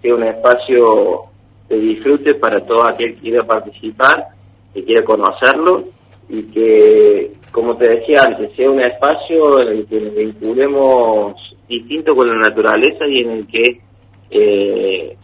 sea 0.00 0.14
un 0.14 0.22
espacio 0.22 1.22
de 1.68 1.76
disfrute 1.78 2.34
para 2.34 2.64
todo 2.64 2.86
aquel 2.86 3.14
que 3.14 3.20
quiera 3.20 3.44
participar, 3.44 4.28
que 4.72 4.84
quiera 4.84 5.04
conocerlo 5.04 5.84
y 6.28 6.42
que 6.44 7.32
como 7.54 7.76
te 7.76 7.88
decía 7.88 8.24
antes, 8.26 8.50
sea 8.56 8.68
un 8.68 8.80
espacio 8.80 9.60
en 9.60 9.68
el 9.68 9.86
que 9.86 10.00
nos 10.00 10.14
vinculemos 10.14 11.56
distinto 11.68 12.16
con 12.16 12.28
la 12.28 12.48
naturaleza 12.48 13.06
y 13.06 13.20
en 13.20 13.30
el 13.30 13.46
que 13.46 13.80
eh, 14.30 15.16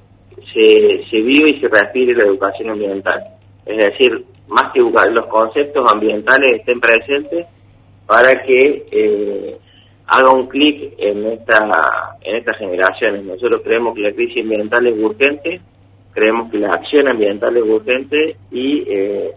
se, 0.52 1.04
se 1.10 1.20
vive 1.20 1.50
y 1.50 1.60
se 1.60 1.68
respire 1.68 2.14
la 2.14 2.24
educación 2.24 2.70
ambiental. 2.70 3.22
Es 3.66 3.76
decir, 3.76 4.24
más 4.48 4.72
que 4.72 4.80
los 4.80 5.26
conceptos 5.26 5.90
ambientales 5.92 6.60
estén 6.60 6.80
presentes 6.80 7.46
para 8.06 8.42
que 8.42 8.84
eh, 8.90 9.56
haga 10.06 10.32
un 10.32 10.48
clic 10.48 10.94
en 10.98 11.26
esta 11.26 12.16
en 12.22 12.36
estas 12.36 12.58
generaciones. 12.58 13.24
Nosotros 13.24 13.62
creemos 13.62 13.94
que 13.94 14.02
la 14.02 14.12
crisis 14.12 14.42
ambiental 14.42 14.86
es 14.86 14.98
urgente, 14.98 15.60
creemos 16.12 16.50
que 16.50 16.58
la 16.58 16.70
acción 16.70 17.08
ambiental 17.08 17.56
es 17.56 17.62
urgente 17.62 18.36
y 18.50 18.84
eh, 18.88 19.30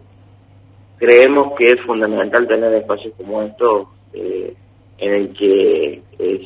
creemos 0.98 1.54
que 1.58 1.66
es 1.66 1.82
fundamental 1.86 2.48
tener 2.48 2.74
espacios 2.74 3.14
como 3.16 3.44
estos 3.44 3.88
eh, 4.14 4.54
en 4.98 5.14
el 5.14 5.34
que 5.34 6.02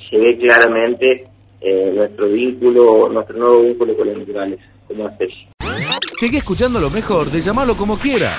se 0.10 0.18
ve 0.18 0.38
claramente 0.38 1.28
eh, 1.62 1.92
nuestro 1.96 2.28
vínculo, 2.28 3.10
nuestro 3.10 3.38
nuevo 3.38 3.62
vínculo 3.62 3.96
con 3.96 4.08
los 4.08 4.18
naturales 4.18 4.60
como 4.88 5.08
especie. 5.08 5.48
Sigue 6.18 6.40
escuchando 6.40 6.80
lo 6.80 6.90
mejor 6.90 7.30
de 7.30 7.42
llamarlo 7.42 7.76
como 7.76 7.98
quieras. 7.98 8.38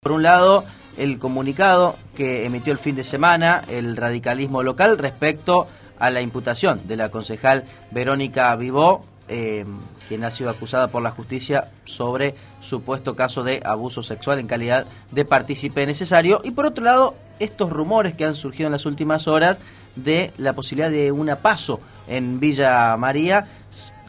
Por 0.00 0.12
un 0.12 0.22
lado, 0.22 0.64
el 0.96 1.18
comunicado 1.18 1.96
que 2.16 2.44
emitió 2.44 2.72
el 2.72 2.78
fin 2.78 2.96
de 2.96 3.04
semana 3.04 3.62
el 3.68 3.96
radicalismo 3.96 4.62
local 4.62 4.98
respecto 4.98 5.66
a 5.98 6.10
la 6.10 6.20
imputación 6.20 6.80
de 6.86 6.96
la 6.96 7.10
concejal 7.10 7.64
Verónica 7.90 8.54
Vivó 8.56 9.02
eh, 9.26 9.64
quien 10.06 10.22
ha 10.24 10.30
sido 10.30 10.50
acusada 10.50 10.88
por 10.88 11.02
la 11.02 11.10
justicia 11.10 11.68
sobre 11.86 12.34
supuesto 12.60 13.16
caso 13.16 13.42
de 13.42 13.62
abuso 13.64 14.02
sexual 14.02 14.38
en 14.38 14.46
calidad 14.46 14.86
de 15.12 15.24
partícipe 15.24 15.86
necesario. 15.86 16.42
Y 16.44 16.50
por 16.50 16.66
otro 16.66 16.84
lado, 16.84 17.14
estos 17.38 17.70
rumores 17.70 18.14
que 18.14 18.26
han 18.26 18.34
surgido 18.34 18.66
en 18.66 18.72
las 18.72 18.84
últimas 18.84 19.26
horas 19.26 19.58
de 19.96 20.32
la 20.38 20.52
posibilidad 20.52 20.90
de 20.90 21.12
una 21.12 21.36
paso 21.36 21.80
en 22.08 22.40
Villa 22.40 22.96
María 22.96 23.46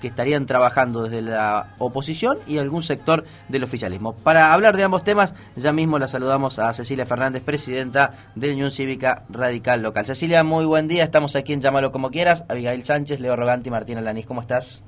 que 0.01 0.07
estarían 0.07 0.45
trabajando 0.45 1.03
desde 1.03 1.21
la 1.21 1.73
oposición 1.79 2.37
y 2.47 2.57
algún 2.57 2.83
sector 2.83 3.23
del 3.47 3.63
oficialismo. 3.63 4.13
Para 4.13 4.53
hablar 4.53 4.75
de 4.75 4.83
ambos 4.83 5.03
temas, 5.03 5.33
ya 5.55 5.71
mismo 5.71 5.97
la 5.97 6.07
saludamos 6.07 6.59
a 6.59 6.73
Cecilia 6.73 7.05
Fernández, 7.05 7.43
presidenta 7.43 8.11
de 8.35 8.51
Unión 8.51 8.71
Cívica 8.71 9.23
Radical 9.29 9.81
Local. 9.81 10.05
Cecilia, 10.05 10.43
muy 10.43 10.65
buen 10.65 10.87
día, 10.87 11.03
estamos 11.03 11.35
aquí 11.35 11.53
en 11.53 11.61
Llámalo 11.61 11.91
como 11.91 12.11
quieras. 12.11 12.45
Abigail 12.49 12.83
Sánchez, 12.83 13.19
Leo 13.19 13.35
Rogante 13.35 13.69
y 13.69 13.71
Martín 13.71 13.97
Alanis, 13.97 14.25
¿cómo 14.25 14.41
estás? 14.41 14.83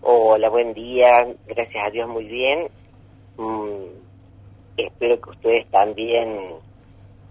Hola, 0.00 0.48
buen 0.48 0.74
día. 0.74 1.26
Gracias 1.46 1.86
a 1.86 1.90
Dios, 1.90 2.08
muy 2.08 2.24
bien. 2.24 2.68
Mm, 3.36 3.84
espero 4.76 5.20
que 5.20 5.30
ustedes 5.30 5.70
también 5.70 6.56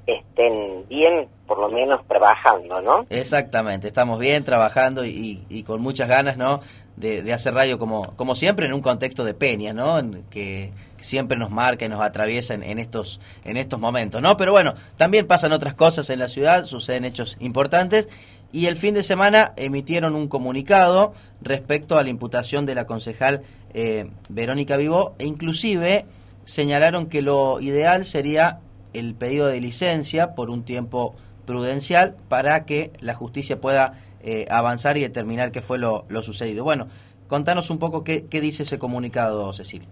estén 0.05 0.87
bien, 0.87 1.27
por 1.47 1.59
lo 1.59 1.69
menos 1.69 2.05
trabajando, 2.07 2.81
¿no? 2.81 3.05
Exactamente, 3.09 3.87
estamos 3.87 4.19
bien 4.19 4.43
trabajando 4.43 5.05
y, 5.05 5.63
con 5.65 5.81
muchas 5.81 6.07
ganas, 6.07 6.37
¿no? 6.37 6.61
De, 6.95 7.33
hacer 7.33 7.53
radio 7.53 7.79
como, 7.79 8.15
como 8.15 8.35
siempre 8.35 8.65
en 8.65 8.73
un 8.73 8.81
contexto 8.81 9.23
de 9.23 9.33
peña, 9.33 9.73
¿no? 9.73 9.99
que 10.29 10.71
siempre 11.01 11.37
nos 11.37 11.49
marca 11.49 11.85
y 11.85 11.89
nos 11.89 12.01
atraviesa 12.01 12.53
en, 12.53 12.79
estos, 12.79 13.19
en 13.43 13.57
estos 13.57 13.79
momentos, 13.79 14.21
¿no? 14.21 14.37
Pero 14.37 14.51
bueno, 14.51 14.75
también 14.97 15.27
pasan 15.27 15.51
otras 15.51 15.73
cosas 15.73 16.09
en 16.09 16.19
la 16.19 16.27
ciudad, 16.27 16.65
suceden 16.65 17.05
hechos 17.05 17.37
importantes 17.39 18.07
y 18.53 18.67
el 18.67 18.75
fin 18.75 18.93
de 18.93 19.03
semana 19.03 19.53
emitieron 19.55 20.15
un 20.15 20.27
comunicado 20.27 21.13
respecto 21.41 21.97
a 21.97 22.03
la 22.03 22.09
imputación 22.09 22.65
de 22.65 22.75
la 22.75 22.85
concejal 22.85 23.41
eh, 23.73 24.09
Verónica 24.29 24.77
Vivó 24.77 25.15
e 25.19 25.25
inclusive 25.25 26.05
señalaron 26.45 27.07
que 27.07 27.21
lo 27.21 27.59
ideal 27.61 28.05
sería 28.05 28.59
el 28.93 29.15
pedido 29.15 29.47
de 29.47 29.59
licencia 29.59 30.35
por 30.35 30.49
un 30.49 30.63
tiempo 30.63 31.15
prudencial 31.45 32.15
para 32.29 32.65
que 32.65 32.91
la 32.99 33.13
justicia 33.13 33.59
pueda 33.59 33.93
eh, 34.21 34.45
avanzar 34.49 34.97
y 34.97 35.01
determinar 35.01 35.51
qué 35.51 35.61
fue 35.61 35.77
lo, 35.77 36.05
sucedido. 36.21 36.63
Bueno, 36.63 36.87
contanos 37.27 37.69
un 37.69 37.79
poco 37.79 38.03
qué, 38.03 38.25
qué 38.27 38.41
dice 38.41 38.63
ese 38.63 38.79
comunicado, 38.79 39.51
Cecilia. 39.53 39.87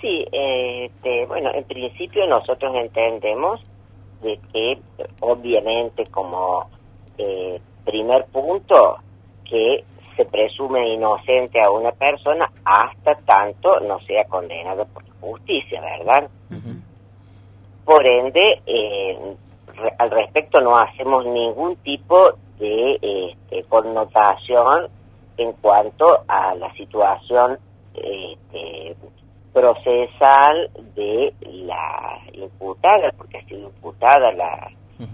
Sí, 0.00 0.24
este, 0.32 1.26
bueno, 1.26 1.50
en 1.54 1.64
principio 1.64 2.26
nosotros 2.26 2.74
entendemos 2.76 3.60
de 4.22 4.38
que 4.52 4.78
obviamente 5.20 6.06
como 6.06 6.68
eh, 7.18 7.60
primer 7.84 8.24
punto, 8.26 8.98
que 9.44 9.84
se 10.16 10.24
presume 10.24 10.94
inocente 10.94 11.60
a 11.60 11.70
una 11.70 11.92
persona 11.92 12.50
hasta 12.64 13.14
tanto 13.26 13.80
no 13.80 14.00
sea 14.00 14.24
condenado 14.24 14.86
por 14.86 15.04
justicia, 15.20 15.80
¿verdad? 15.80 16.28
Por 17.84 18.06
ende, 18.06 18.62
eh, 18.66 19.36
al 19.98 20.10
respecto 20.10 20.60
no 20.60 20.76
hacemos 20.76 21.26
ningún 21.26 21.76
tipo 21.76 22.32
de 22.58 22.98
este, 23.02 23.64
connotación 23.64 24.88
en 25.36 25.52
cuanto 25.54 26.24
a 26.28 26.54
la 26.54 26.72
situación 26.74 27.58
este, 27.94 28.96
procesal 29.52 30.70
de 30.94 31.34
la 31.42 32.20
imputada, 32.32 33.12
porque 33.16 33.38
ha 33.38 33.44
sido 33.44 33.68
imputada 33.68 34.32
la 34.32 34.70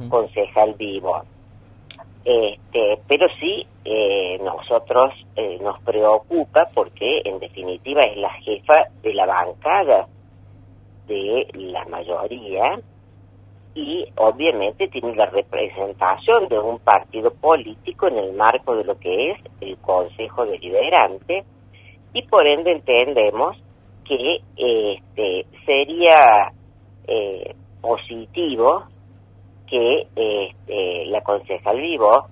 concejal 0.09 0.75
vivo. 0.75 1.23
Este, 2.25 3.01
pero 3.09 3.27
sí, 3.41 3.67
eh, 3.85 4.39
nosotros 4.43 5.15
eh, 5.37 5.59
nos 5.61 5.81
preocupa 5.81 6.69
porque 6.75 7.23
en 7.25 7.39
definitiva 7.39 8.03
es 8.03 8.17
la 8.19 8.31
jefa 8.35 8.85
de 9.03 9.15
la 9.15 9.27
bancada 9.27 10.07
de 11.11 11.49
la 11.55 11.85
mayoría 11.87 12.81
y 13.75 14.07
obviamente 14.17 14.89
tiene 14.89 15.15
la 15.15 15.27
representación 15.27 16.49
de 16.49 16.59
un 16.59 16.79
partido 16.79 17.33
político 17.33 18.09
en 18.09 18.19
el 18.19 18.33
marco 18.33 18.77
de 18.77 18.85
lo 18.85 18.99
que 18.99 19.33
es 19.33 19.39
el 19.61 19.77
Consejo 19.79 20.47
Deliberante 20.47 21.45
y 22.13 22.23
por 22.23 22.47
ende 22.47 22.73
entendemos 22.73 23.57
que 24.05 24.41
este, 24.57 25.47
sería 25.67 26.53
eh, 27.07 27.55
positivo 27.81 28.85
que 29.67 30.07
este, 30.15 31.07
la 31.07 31.23
concejal 31.23 31.81
Vivo 31.81 32.27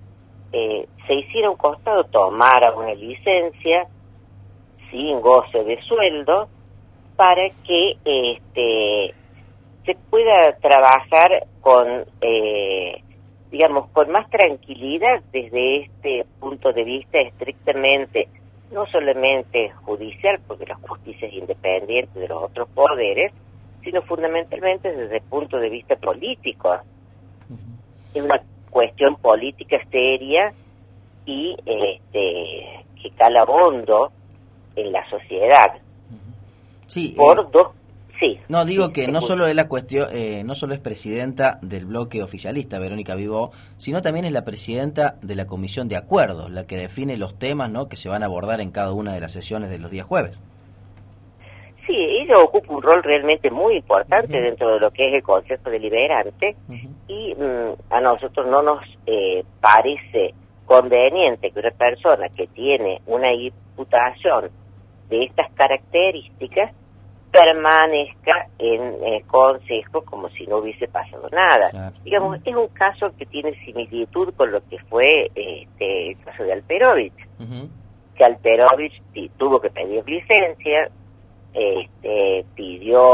eh, 0.51 0.87
se 1.07 1.13
hiciera 1.15 1.49
un 1.49 1.57
costado, 1.57 2.03
tomara 2.05 2.73
una 2.73 2.93
licencia 2.93 3.87
sin 4.91 5.21
goce 5.21 5.63
de 5.63 5.81
sueldo 5.83 6.49
para 7.19 7.49
que 7.67 7.97
este, 8.05 9.13
se 9.85 9.97
pueda 10.09 10.55
trabajar 10.61 11.47
con 11.59 12.05
eh, 12.21 13.03
digamos, 13.51 13.89
con 13.89 14.09
más 14.09 14.29
tranquilidad 14.29 15.21
desde 15.33 15.83
este 15.83 16.25
punto 16.39 16.71
de 16.71 16.85
vista 16.85 17.19
estrictamente, 17.19 18.29
no 18.71 18.85
solamente 18.85 19.69
judicial, 19.83 20.39
porque 20.47 20.65
la 20.65 20.75
justicia 20.75 21.27
es 21.27 21.33
independiente 21.33 22.21
de 22.21 22.29
los 22.29 22.41
otros 22.41 22.69
poderes, 22.69 23.33
sino 23.83 24.01
fundamentalmente 24.03 24.89
desde 24.89 25.17
el 25.17 25.23
punto 25.23 25.57
de 25.57 25.69
vista 25.69 25.97
político. 25.97 26.73
Es 28.13 28.23
una 28.23 28.41
cuestión 28.69 29.17
política 29.17 29.77
seria 29.91 30.53
y 31.25 31.53
este, 31.65 32.85
que 33.01 33.11
cala 33.17 33.43
hondo 33.43 34.13
en 34.77 34.93
la 34.93 35.05
sociedad. 35.09 35.81
Sí, 36.89 37.13
por 37.15 37.39
eh, 37.39 37.43
dos 37.51 37.67
Sí. 38.19 38.37
No, 38.49 38.65
digo 38.65 38.91
que 38.91 39.07
no 39.07 39.21
solo 39.21 39.47
es 39.47 39.55
la 39.55 39.69
cuestión, 39.69 40.09
eh, 40.11 40.43
no 40.43 40.53
solo 40.53 40.73
es 40.73 40.81
presidenta 40.81 41.57
del 41.61 41.85
bloque 41.85 42.21
oficialista, 42.21 42.77
Verónica 42.77 43.15
Vivó, 43.15 43.51
sino 43.77 44.01
también 44.01 44.25
es 44.25 44.33
la 44.33 44.43
presidenta 44.43 45.15
de 45.21 45.35
la 45.35 45.47
comisión 45.47 45.87
de 45.87 45.95
acuerdos, 45.95 46.51
la 46.51 46.67
que 46.67 46.75
define 46.75 47.15
los 47.15 47.39
temas 47.39 47.71
¿no? 47.71 47.87
que 47.87 47.95
se 47.95 48.09
van 48.09 48.21
a 48.21 48.25
abordar 48.25 48.59
en 48.59 48.71
cada 48.71 48.91
una 48.91 49.13
de 49.13 49.21
las 49.21 49.31
sesiones 49.31 49.69
de 49.69 49.79
los 49.79 49.89
días 49.89 50.05
jueves. 50.05 50.37
Sí, 51.87 51.95
ella 51.95 52.37
ocupa 52.39 52.73
un 52.73 52.81
rol 52.83 53.01
realmente 53.01 53.49
muy 53.49 53.77
importante 53.77 54.39
dentro 54.39 54.73
de 54.73 54.79
lo 54.81 54.91
que 54.91 55.03
es 55.09 55.13
el 55.13 55.23
Consejo 55.23 55.69
Deliberante 55.69 56.55
y 57.07 57.33
mm, 57.33 57.93
a 57.93 58.01
nosotros 58.01 58.45
no 58.47 58.61
nos 58.61 58.83
eh, 59.07 59.43
parece 59.61 60.33
conveniente 60.65 61.49
que 61.51 61.59
una 61.59 61.71
persona 61.71 62.29
que 62.29 62.47
tiene 62.47 63.01
una 63.07 63.33
imputación 63.33 64.51
de 65.09 65.23
estas 65.23 65.51
características 65.53 66.73
permanezca 67.31 68.47
en 68.57 69.03
el 69.03 69.25
Consejo 69.25 70.01
como 70.03 70.29
si 70.29 70.45
no 70.47 70.57
hubiese 70.57 70.87
pasado 70.87 71.29
nada. 71.31 71.91
Digamos, 72.03 72.39
es 72.43 72.55
un 72.55 72.67
caso 72.69 73.11
que 73.17 73.25
tiene 73.25 73.53
similitud 73.65 74.33
con 74.35 74.51
lo 74.51 74.61
que 74.67 74.79
fue 74.89 75.29
este, 75.35 76.11
el 76.11 76.19
caso 76.23 76.43
de 76.43 76.53
Alperovich, 76.53 77.13
que 78.15 78.23
Alperovich 78.23 79.01
tuvo 79.37 79.59
que 79.59 79.69
pedir 79.69 80.03
licencia, 80.07 80.89
este, 81.53 82.45
pidió 82.55 83.13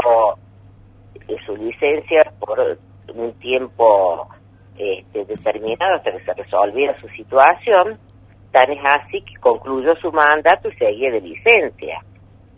su 1.44 1.56
licencia 1.56 2.32
por 2.38 2.78
un 3.14 3.32
tiempo 3.34 4.28
este, 4.76 5.24
determinado 5.24 5.96
hasta 5.96 6.12
que 6.12 6.24
se 6.24 6.34
resolviera 6.34 6.98
su 7.00 7.08
situación, 7.08 7.98
tan 8.52 8.70
es 8.70 8.80
así 8.84 9.20
que 9.22 9.34
concluyó 9.40 9.94
su 9.96 10.10
mandato 10.12 10.68
y 10.68 10.76
seguía 10.76 11.10
de 11.10 11.20
licencia 11.20 12.00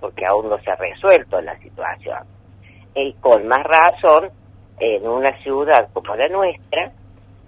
porque 0.00 0.26
aún 0.26 0.48
no 0.48 0.58
se 0.60 0.70
ha 0.70 0.76
resuelto 0.76 1.40
la 1.40 1.58
situación. 1.58 2.18
Y 2.94 3.12
con 3.14 3.46
más 3.46 3.62
razón, 3.64 4.30
en 4.80 5.06
una 5.06 5.36
ciudad 5.42 5.88
como 5.92 6.14
la 6.14 6.28
nuestra, 6.28 6.92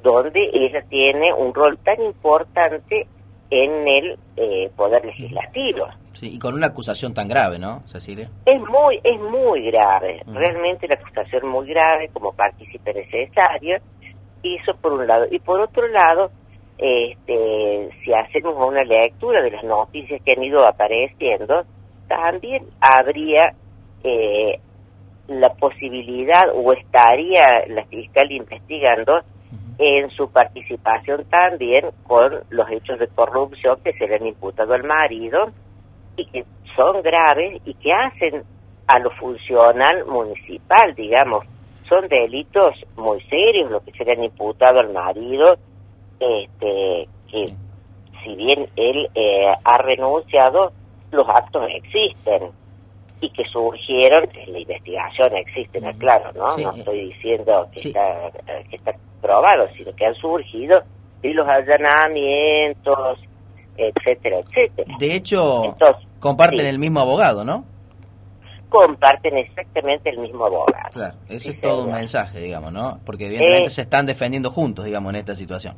donde 0.02 0.50
ella 0.52 0.83
tiene 0.88 1.33
un 1.33 1.54
rol 1.54 1.78
tan 1.78 2.00
importante 2.02 3.07
en 3.50 3.88
el 3.88 4.19
eh, 4.37 4.71
poder 4.76 5.04
legislativo. 5.04 5.88
Sí, 6.12 6.35
y 6.35 6.38
con 6.38 6.54
una 6.54 6.69
acusación 6.69 7.14
tan 7.14 7.28
grave, 7.28 7.59
¿no, 7.59 7.83
Cecilia? 7.87 8.30
Es 8.47 8.61
muy, 8.61 9.00
es 9.02 9.21
muy 9.21 9.62
grave, 9.71 10.23
realmente 10.26 10.87
la 10.88 10.95
acusación 10.95 11.49
muy 11.49 11.69
grave 11.69 12.11
como 12.12 12.33
partícipe 12.33 12.92
necesario, 12.95 13.78
eso 14.42 14.76
por 14.80 14.92
un 14.92 15.07
lado. 15.07 15.26
Y 15.30 15.38
por 15.40 15.61
otro 15.61 15.87
lado, 15.88 16.30
este, 16.78 17.90
si 18.04 18.12
hacemos 18.12 18.54
una 18.57 18.85
lectura 18.85 19.42
de 19.42 19.50
las 19.50 19.64
noticias 19.64 20.21
que 20.25 20.33
han 20.33 20.42
ido 20.42 20.66
apareciendo, 20.66 21.64
también 22.11 22.67
habría 22.81 23.55
eh, 24.02 24.59
la 25.29 25.55
posibilidad 25.55 26.45
o 26.52 26.73
estaría 26.73 27.64
la 27.69 27.85
fiscal 27.85 28.33
investigando 28.33 29.21
en 29.79 30.11
su 30.11 30.29
participación 30.31 31.25
también 31.26 31.87
con 32.02 32.33
los 32.50 32.69
hechos 32.69 32.99
de 32.99 33.07
corrupción 33.07 33.79
que 33.85 33.93
se 33.93 34.09
le 34.09 34.17
han 34.17 34.26
imputado 34.26 34.75
al 34.75 34.83
marido 34.83 35.52
y 36.16 36.27
que 36.27 36.44
son 36.75 37.01
graves 37.01 37.62
y 37.64 37.75
que 37.75 37.92
hacen 37.92 38.42
a 38.88 38.99
lo 38.99 39.11
funcional 39.12 40.05
municipal, 40.07 40.92
digamos, 40.96 41.46
son 41.88 42.09
delitos 42.09 42.75
muy 42.96 43.23
serios 43.23 43.70
lo 43.70 43.81
que 43.85 43.92
se 43.92 44.05
le 44.05 44.12
han 44.12 44.25
imputado 44.25 44.81
al 44.81 44.92
marido, 44.92 45.57
este, 46.18 47.09
que 47.31 47.55
si 48.25 48.35
bien 48.35 48.68
él 48.75 49.09
eh, 49.14 49.46
ha 49.64 49.79
renunciado, 49.79 50.73
los 51.11 51.29
actos 51.29 51.66
existen 51.75 52.51
y 53.20 53.31
que 53.31 53.44
surgieron, 53.44 54.29
en 54.35 54.53
la 54.53 54.59
investigación 54.61 55.37
existen, 55.37 55.92
claro, 55.99 56.33
¿no? 56.33 56.57
No 56.57 56.75
estoy 56.75 57.11
diciendo 57.11 57.68
que, 57.73 57.88
está, 57.88 58.31
que 58.68 58.77
está 58.77 58.94
probado, 59.20 59.68
sino 59.77 59.94
que 59.94 60.07
han 60.07 60.14
surgido 60.14 60.83
y 61.23 61.33
los 61.35 61.46
allanamientos, 61.46 63.18
etcétera, 63.77 64.38
etcétera. 64.38 64.96
De 64.99 65.14
hecho, 65.14 65.77
comparten 66.18 66.66
el 66.66 66.79
mismo 66.79 67.01
abogado, 67.01 67.44
¿no? 67.44 67.64
Comparten 68.70 69.37
exactamente 69.37 70.11
el 70.11 70.18
mismo 70.18 70.46
abogado. 70.46 70.90
Claro, 70.92 71.16
ese 71.29 71.51
es 71.51 71.61
todo 71.61 71.85
un 71.85 71.92
mensaje, 71.92 72.40
digamos, 72.40 72.73
¿no? 72.73 73.01
Porque 73.05 73.27
evidentemente 73.27 73.70
se 73.70 73.83
están 73.83 74.07
defendiendo 74.07 74.51
juntos, 74.51 74.85
digamos, 74.85 75.11
en 75.11 75.16
esta 75.16 75.35
situación. 75.35 75.75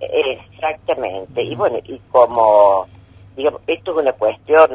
Exactamente. 0.00 1.42
Y 1.42 1.54
bueno, 1.54 1.78
y 1.84 1.98
como 2.10 2.86
digamos, 3.36 3.62
esto 3.66 3.92
es 3.92 3.96
una 3.98 4.12
cuestión 4.12 4.70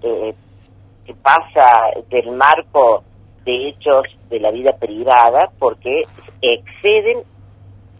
que 0.00 1.14
pasa 1.22 1.80
del 2.10 2.30
marco 2.32 3.02
de 3.44 3.68
hechos 3.68 4.04
de 4.28 4.40
la 4.40 4.50
vida 4.50 4.72
privada 4.76 5.50
porque 5.58 6.04
exceden 6.42 7.22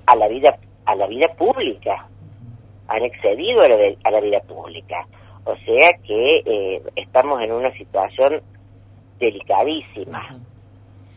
a 0.06 0.14
la 0.14 0.28
vida 0.28 0.58
a 0.84 0.94
la 0.94 1.06
vida 1.06 1.28
pública. 1.34 2.06
Han 2.88 3.02
excedido 3.04 3.62
a 3.62 3.68
la, 4.11 4.20
vida 4.20 4.40
pública. 4.40 5.06
O 5.44 5.54
sea 5.56 5.92
que 6.02 6.42
eh, 6.44 6.82
estamos 6.96 7.42
en 7.42 7.52
una 7.52 7.70
situación 7.72 8.40
delicadísima. 9.18 10.38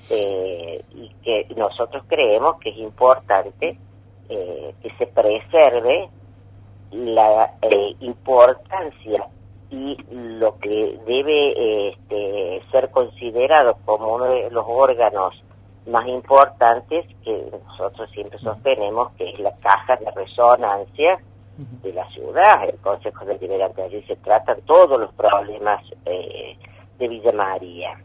Eh, 0.10 0.84
y 0.94 1.10
que 1.24 1.48
nosotros 1.56 2.04
creemos 2.08 2.60
que 2.60 2.72
es 2.72 2.78
importante 2.80 3.78
eh, 4.28 4.74
que 4.82 4.90
se 4.98 5.08
preserve 5.08 6.10
la 6.92 7.54
eh, 7.62 7.96
importancia 8.00 9.28
y 9.70 9.98
lo 10.12 10.58
que 10.60 11.00
debe 11.06 11.90
este, 11.90 12.62
ser 12.72 12.92
considerado 12.92 13.78
como 13.86 14.16
uno 14.16 14.26
de 14.26 14.52
los 14.52 14.66
órganos 14.68 15.42
más 15.88 16.06
importantes 16.08 17.06
que 17.24 17.52
nosotros 17.52 18.10
siempre 18.12 18.38
sostenemos, 18.40 19.12
que 19.14 19.30
es 19.30 19.40
la 19.40 19.56
caja 19.58 19.96
de 19.96 20.12
resonancia 20.12 21.20
de 21.58 21.94
la 21.94 22.08
ciudad, 22.10 22.68
el 22.68 22.78
Consejo 22.78 23.26
Deliberante. 23.26 23.82
Allí 23.84 24.02
se 24.04 24.16
tratan 24.18 24.62
todos 24.62 25.00
los 25.00 25.14
problemas 25.14 25.84
eh, 26.06 26.58
de 26.98 27.08
Villa 27.08 27.32
María. 27.32 27.98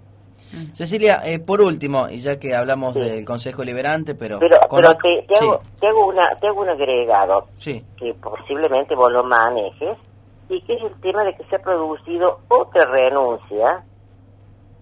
Cecilia, 0.75 1.23
eh, 1.25 1.39
por 1.39 1.61
último, 1.61 2.09
y 2.09 2.19
ya 2.19 2.39
que 2.39 2.55
hablamos 2.55 2.95
del 2.95 3.25
Consejo 3.25 3.65
Liberante, 3.65 4.15
pero... 4.15 4.39
Pero, 4.39 4.59
te, 4.59 5.89
hago, 5.89 6.07
una, 6.07 6.31
te 6.41 6.47
hago 6.47 6.63
un 6.63 6.69
agregado. 6.69 7.49
Que 7.63 8.15
posiblemente 8.21 8.95
vos 8.95 9.13
lo 9.13 9.25
manejes 9.25 9.99
y 10.49 10.61
que 10.63 10.75
es 10.75 10.83
el 10.83 11.01
tema 11.01 11.25
de 11.25 11.35
que 11.35 11.45
se 11.45 11.57
ha 11.57 11.59
producido 11.59 12.41
otra 12.49 12.85
renuncia 12.87 13.85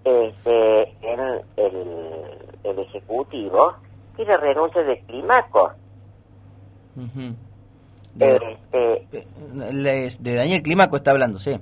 este, 0.04 0.82
en 1.00 1.20
el, 1.56 2.78
Ejecutivo, 2.78 3.74
que 4.16 4.22
es 4.22 4.28
la 4.28 4.36
renuncia 4.36 4.82
de 4.82 5.00
Climaco. 5.00 5.72
Este, 8.18 9.06
de, 9.10 10.34
Daniel 10.36 10.62
Climaco 10.62 10.96
está 10.96 11.10
hablando, 11.10 11.38
sí. 11.38 11.58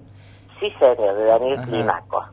Sí, 0.61 0.71
señor, 0.79 1.17
de 1.17 1.25
Daniel 1.25 1.61
Climaco 1.63 2.25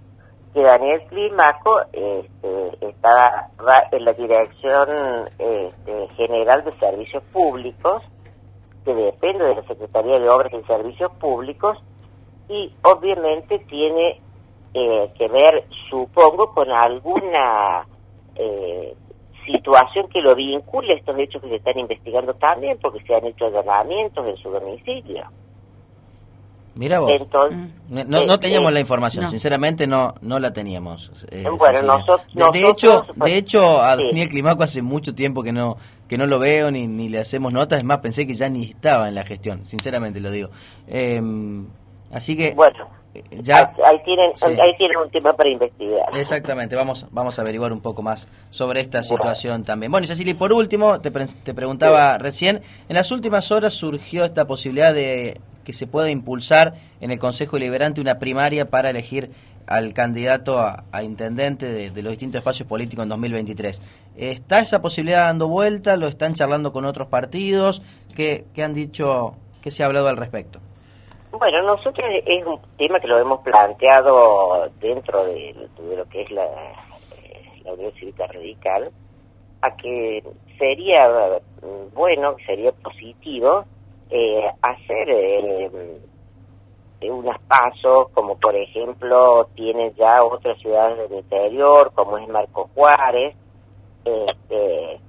que 0.54 0.62
Daniel 0.62 1.02
Climaco 1.10 1.82
este, 1.92 2.88
está 2.88 3.50
en 3.92 4.06
la 4.06 4.14
Dirección 4.14 4.90
este, 5.38 6.08
General 6.16 6.64
de 6.64 6.72
Servicios 6.74 7.24
Públicos, 7.32 8.04
que 8.84 8.94
depende 8.94 9.44
de 9.46 9.56
la 9.56 9.64
Secretaría 9.64 10.20
de 10.20 10.30
Obras 10.30 10.52
y 10.54 10.66
Servicios 10.66 11.12
Públicos, 11.20 11.78
y 12.48 12.74
obviamente 12.82 13.60
tiene 13.70 14.20
eh, 14.74 15.12
que 15.18 15.28
ver, 15.28 15.66
supongo, 15.90 16.52
con 16.54 16.72
alguna 16.72 17.86
eh, 18.36 18.96
situación 19.46 20.08
que 20.10 20.22
lo 20.22 20.36
vincule 20.36 20.94
a 20.94 20.98
estos 20.98 21.18
hechos 21.18 21.42
que 21.42 21.50
se 21.50 21.56
están 21.58 21.78
investigando 21.78 22.34
también, 22.36 22.80
porque 22.82 23.02
se 23.02 23.16
han 23.16 23.26
hecho 23.26 23.46
allanamientos 23.46 24.26
en 24.28 24.38
su 24.38 24.50
domicilio. 24.50 25.28
Mira 26.76 27.00
vos. 27.00 27.12
Mm. 27.50 28.02
no, 28.08 28.26
no 28.26 28.40
teníamos 28.40 28.72
la 28.72 28.80
información, 28.80 29.30
sinceramente 29.30 29.88
no 29.88 30.16
no 30.22 30.40
la 30.40 30.54
teníamos. 30.54 31.12
Eh, 31.30 31.46
bueno, 31.58 31.82
nosotros, 31.82 32.22
de, 32.54 32.68
hecho, 32.68 33.06
de 33.16 33.38
hecho 33.38 33.82
a 33.82 33.96
Daniel 33.96 34.30
Climaco 34.30 34.64
hace 34.64 34.82
mucho 34.82 35.14
tiempo 35.14 35.44
que 35.44 35.52
no 35.52 35.78
que 36.08 36.18
no 36.18 36.26
lo 36.26 36.40
veo 36.40 36.72
ni, 36.72 36.88
ni 36.88 37.10
le 37.10 37.20
hacemos 37.20 37.54
notas, 37.54 37.80
es 37.80 37.86
más 37.86 38.00
pensé 38.00 38.26
que 38.26 38.34
ya 38.34 38.50
ni 38.50 38.64
estaba 38.64 39.10
en 39.10 39.16
la 39.16 39.24
gestión, 39.24 39.66
sinceramente 39.66 40.20
lo 40.20 40.32
digo. 40.32 40.50
Em, 40.88 41.68
así 42.12 42.36
que 42.36 42.54
Bueno, 42.54 42.88
ya 43.42 43.74
ahí, 43.86 44.00
tienen 44.04 44.32
ahí 44.62 44.76
tienen 44.78 44.98
un 44.98 45.10
tema 45.10 45.34
para 45.34 45.50
investigar 45.50 46.16
exactamente 46.16 46.76
vamos 46.76 47.08
vamos 47.12 47.40
a 47.40 47.42
averiguar 47.42 47.74
un 47.74 47.82
poco 47.82 48.02
más 48.02 48.30
sobre 48.52 48.82
esta 48.82 49.04
situación 49.04 49.64
también 49.64 49.92
bueno 49.92 50.06
y 50.06 50.08
Cecilia 50.08 50.36
por 50.38 50.54
último 50.54 51.02
te, 51.02 51.12
te 51.12 51.54
preguntaba 51.54 52.18
recién 52.18 52.62
en 52.88 52.96
las 52.96 53.12
últimas 53.12 53.52
horas 53.52 53.74
surgió 53.74 54.26
esta 54.26 54.46
posibilidad 54.46 54.94
de 54.94 55.42
que 55.70 55.74
se 55.74 55.86
pueda 55.86 56.10
impulsar 56.10 56.74
en 57.00 57.12
el 57.12 57.20
Consejo 57.20 57.58
Deliberante 57.58 58.02
una 58.02 58.18
primaria 58.18 58.72
para 58.72 58.90
elegir 58.90 59.30
al 59.68 59.94
candidato 59.94 60.60
a, 60.60 61.04
intendente 61.04 61.68
de, 61.68 62.02
los 62.02 62.10
distintos 62.10 62.40
espacios 62.40 62.68
políticos 62.68 63.04
en 63.04 63.10
2023. 63.10 63.80
¿Está 64.18 64.62
esa 64.62 64.82
posibilidad 64.82 65.28
dando 65.28 65.48
vuelta? 65.48 65.96
¿Lo 65.96 66.08
están 66.08 66.34
charlando 66.34 66.74
con 66.74 66.86
otros 66.86 67.08
partidos? 67.10 67.84
¿Qué, 68.16 68.46
qué 68.56 68.64
han 68.64 68.74
dicho? 68.74 69.36
¿Qué 69.62 69.70
se 69.70 69.84
ha 69.84 69.86
hablado 69.86 70.08
al 70.08 70.18
respecto? 70.18 70.60
Bueno, 71.34 71.62
nosotros 71.62 72.08
es 72.26 72.44
un 72.48 72.60
tema 72.76 73.00
que 73.00 73.08
lo 73.08 73.20
hemos 73.20 73.42
planteado 73.42 74.72
dentro 74.80 75.24
de, 75.24 75.56
lo 75.96 76.10
que 76.10 76.24
es 76.24 76.32
la, 76.32 76.46
eh, 76.46 77.62
la 77.64 77.74
Unión 77.74 77.92
Cívica 77.92 78.26
Radical, 78.26 78.90
a 79.62 79.76
que 79.76 80.24
sería 80.58 81.08
mm, 81.62 81.94
bueno, 81.94 82.38
sería 82.44 82.72
positivo 82.72 83.66
eh, 84.10 84.52
hacer 84.62 85.10
eh, 85.10 86.00
unas 87.10 87.40
pasos, 87.44 88.10
como 88.14 88.38
por 88.38 88.56
ejemplo 88.56 89.48
tienen 89.56 89.94
ya 89.96 90.24
otras 90.24 90.58
ciudades 90.60 91.10
del 91.10 91.20
interior, 91.20 91.92
como 91.94 92.18
es 92.18 92.28
Marco 92.28 92.70
Juárez, 92.76 93.36
este, 94.04 95.00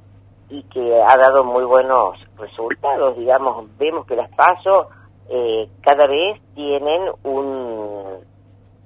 y 0.51 0.63
que 0.65 1.03
ha 1.03 1.17
dado 1.17 1.45
muy 1.45 1.65
buenos 1.65 2.19
resultados, 2.37 3.17
digamos, 3.17 3.67
vemos 3.79 4.07
que 4.07 4.17
las 4.17 4.31
pasos 4.35 4.87
eh, 5.29 5.69
cada 5.83 6.07
vez 6.07 6.41
tienen 6.55 7.03
un, 7.23 8.19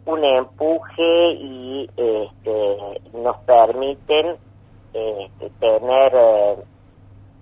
un 0.04 0.24
empuje 0.24 1.32
y 1.32 1.88
este, 1.96 3.00
nos 3.14 3.36
permiten 3.38 4.36
este, 4.92 5.50
tener 5.58 6.12
eh, 6.14 6.56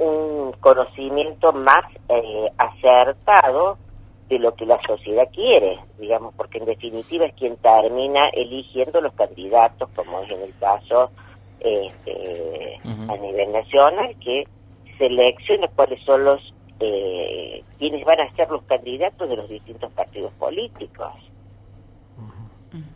un 0.03 0.53
conocimiento 0.61 1.53
más 1.53 1.85
eh, 2.09 2.49
acertado 2.59 3.79
de 4.29 4.39
lo 4.39 4.55
que 4.55 4.67
la 4.67 4.81
sociedad 4.83 5.29
quiere, 5.33 5.79
digamos, 5.99 6.35
porque 6.35 6.59
en 6.59 6.65
definitiva 6.65 7.27
es 7.27 7.35
quien 7.35 7.57
termina 7.57 8.29
eligiendo 8.31 9.01
los 9.01 9.13
candidatos, 9.15 9.89
como 9.95 10.21
es 10.23 10.31
en 10.31 10.43
el 10.43 10.55
caso 10.59 11.11
este, 11.61 12.79
a 12.85 13.17
nivel 13.17 13.53
nacional, 13.53 14.17
que 14.25 14.45
selecciona 14.99 15.69
cuáles 15.75 16.03
son 16.05 16.25
los 16.25 16.55
eh, 16.81 17.63
quienes 17.79 18.05
van 18.05 18.21
a 18.21 18.31
ser 18.31 18.51
los 18.51 18.63
candidatos 18.65 19.29
de 19.29 19.37
los 19.37 19.49
distintos 19.49 19.93
partidos 19.93 20.33
políticos. 20.35 21.13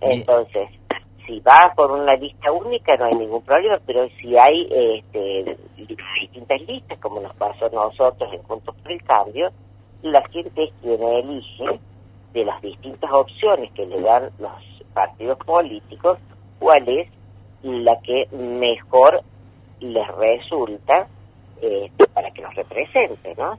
Entonces, 0.01 0.71
si 1.27 1.41
va 1.41 1.73
por 1.75 1.91
una 1.91 2.15
lista 2.15 2.53
única 2.53 2.97
no 2.97 3.07
hay 3.07 3.15
ningún 3.15 3.43
problema, 3.43 3.79
pero 3.85 4.09
si 4.21 4.37
hay 4.39 4.69
este, 4.71 5.57
distintas 6.21 6.61
listas, 6.63 6.99
como 7.01 7.21
nos 7.21 7.35
pasó 7.37 7.67
a 7.67 7.71
nosotros 7.71 8.33
en 8.33 8.43
Juntos 8.43 8.75
por 8.83 8.93
el 8.93 9.03
Cambio, 9.03 9.51
la 10.03 10.27
gente 10.29 10.65
es 10.65 10.71
quien 10.81 11.03
elige 11.03 11.81
de 12.33 12.45
las 12.45 12.61
distintas 12.63 13.11
opciones 13.13 13.73
que 13.73 13.87
le 13.87 14.01
dan 14.01 14.31
los 14.39 14.53
partidos 14.95 15.39
políticos 15.39 16.19
cuál 16.59 16.89
es 16.89 17.09
la 17.63 17.99
que 18.01 18.29
mejor 18.37 19.23
les 19.81 20.09
resulta 20.17 21.09
este, 21.61 22.07
para 22.09 22.31
que 22.31 22.43
los 22.43 22.55
represente, 22.55 23.35
¿no? 23.37 23.59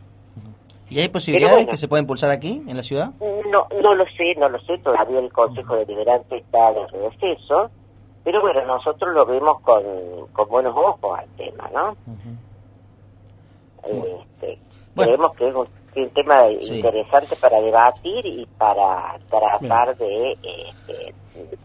¿Y 0.90 1.00
hay 1.00 1.10
posibilidades 1.10 1.68
que 1.68 1.78
se 1.78 1.88
pueda 1.88 2.02
impulsar 2.02 2.32
aquí, 2.32 2.64
en 2.68 2.78
la 2.78 2.84
ciudad? 2.84 3.12
No, 3.52 3.68
no 3.82 3.96
lo 3.96 4.06
sé, 4.06 4.36
no 4.38 4.50
lo 4.50 4.60
sé, 4.60 4.78
todavía 4.80 5.20
el 5.20 5.32
Consejo 5.32 5.76
Deliberante 5.76 6.38
está 6.38 6.74
de 6.74 6.88
receso, 6.88 7.70
pero 8.24 8.42
bueno, 8.42 8.66
nosotros 8.66 9.14
lo 9.14 9.26
vemos 9.26 9.62
con, 9.62 9.84
con 10.34 10.50
buenos 10.50 10.76
ojos 10.76 11.20
al 11.20 11.30
tema, 11.36 11.70
¿no? 11.74 11.96
este, 13.84 14.60
Creemos 14.96 15.36
que 15.36 15.48
es 15.48 15.56
un, 15.56 15.68
tema 16.14 16.52
interesante 16.52 17.36
para 17.38 17.60
debatir 17.60 18.24
y 18.24 18.46
para 18.58 19.18
tratar 19.30 19.98
de, 19.98 20.34
este, 20.34 21.14
de 21.34 21.58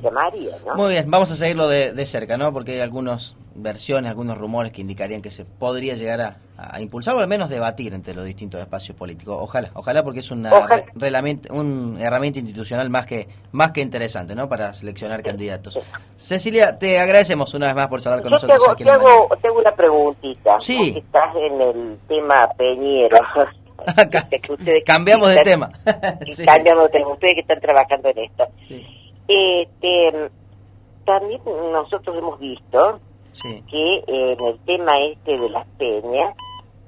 llamaría, 0.00 0.56
¿no? 0.66 0.74
Muy 0.74 0.92
bien, 0.92 1.10
vamos 1.10 1.30
a 1.30 1.36
seguirlo 1.36 1.68
de, 1.68 1.92
de 1.92 2.06
cerca, 2.06 2.36
¿no? 2.36 2.52
Porque 2.52 2.72
hay 2.72 2.80
algunos 2.80 3.36
versiones, 3.56 4.10
algunos 4.10 4.38
rumores 4.38 4.72
que 4.72 4.80
indicarían 4.80 5.20
que 5.20 5.30
se 5.30 5.44
podría 5.44 5.94
llegar 5.94 6.20
a, 6.20 6.36
impulsar 6.80 7.14
o 7.14 7.20
al 7.20 7.28
menos 7.28 7.50
debatir 7.50 7.92
entre 7.92 8.14
los 8.14 8.24
distintos 8.24 8.60
espacios 8.60 8.96
políticos. 8.96 9.36
Ojalá, 9.38 9.70
ojalá 9.74 10.02
porque 10.02 10.20
es 10.20 10.30
una, 10.30 10.50
herramienta 10.98 12.38
institucional 12.38 12.88
más 12.88 13.06
que 13.06 13.28
más 13.52 13.72
que 13.72 13.82
interesante, 13.82 14.34
¿no? 14.34 14.48
Para 14.48 14.72
seleccionar 14.72 15.22
candidatos. 15.22 15.78
Cecilia, 16.16 16.78
te 16.78 16.98
agradecemos 16.98 17.52
una 17.54 17.66
vez 17.66 17.76
más 17.76 17.88
por 17.88 18.00
charlar 18.00 18.22
con 18.22 18.30
nosotros. 18.30 18.58
Tengo, 18.78 19.28
tengo, 19.42 19.58
una 19.58 19.72
preguntita. 19.72 20.58
Sí. 20.60 20.94
Estás 20.96 21.34
en 21.36 21.60
el 21.60 21.98
tema 22.08 22.48
Peñero. 22.56 23.18
cambiamos 24.86 25.34
de 25.34 25.40
tema. 25.42 25.70
Cambiamos 26.44 26.84
de 26.84 26.88
tema. 26.90 27.08
Ustedes 27.12 27.34
que 27.34 27.40
están 27.40 27.60
trabajando 27.60 28.08
en 28.08 28.18
esto. 28.18 28.44
Este, 29.28 30.30
también 31.04 31.40
nosotros 31.72 32.16
hemos 32.16 32.38
visto 32.38 33.00
que 33.42 34.04
en 34.06 34.44
el 34.44 34.58
tema 34.60 34.98
este 35.00 35.38
de 35.38 35.50
las 35.50 35.66
peñas 35.78 36.34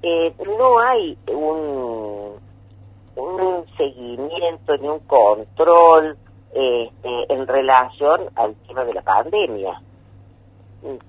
eh, 0.03 0.33
no 0.47 0.79
hay 0.79 1.19
un, 1.33 2.37
un 3.17 3.67
seguimiento 3.77 4.77
ni 4.79 4.89
un 4.89 5.01
control 5.01 6.17
este, 6.53 7.33
en 7.33 7.47
relación 7.47 8.31
al 8.37 8.55
tema 8.67 8.85
de 8.85 8.95
la 8.95 9.03
pandemia. 9.03 9.83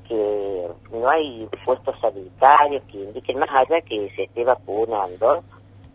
Que 0.08 0.68
no 0.92 1.10
hay 1.10 1.48
puestos 1.64 1.96
sanitarios 2.02 2.84
que 2.92 2.98
indiquen 2.98 3.38
más 3.38 3.50
allá 3.52 3.82
que 3.82 4.10
se 4.16 4.24
esté 4.24 4.44
vacunando 4.44 5.44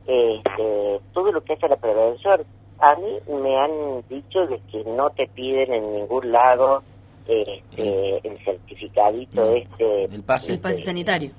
este, 0.06 1.00
todo 1.12 1.32
lo 1.32 1.42
que 1.42 1.54
hace 1.54 1.68
la 1.68 1.76
prevención 1.76 2.44
a 2.78 2.94
mí 2.96 3.18
me 3.28 3.56
han 3.56 4.02
dicho 4.08 4.46
de 4.46 4.60
que 4.70 4.84
no 4.84 5.10
te 5.10 5.26
piden 5.28 5.72
en 5.72 5.94
ningún 5.94 6.32
lado 6.32 6.82
este, 7.26 8.18
el 8.26 8.38
certificadito 8.44 9.42
mm. 9.42 9.56
este 9.56 10.04
el 10.04 10.22
pase, 10.22 10.58
pase 10.58 10.82
sanitario. 10.82 11.30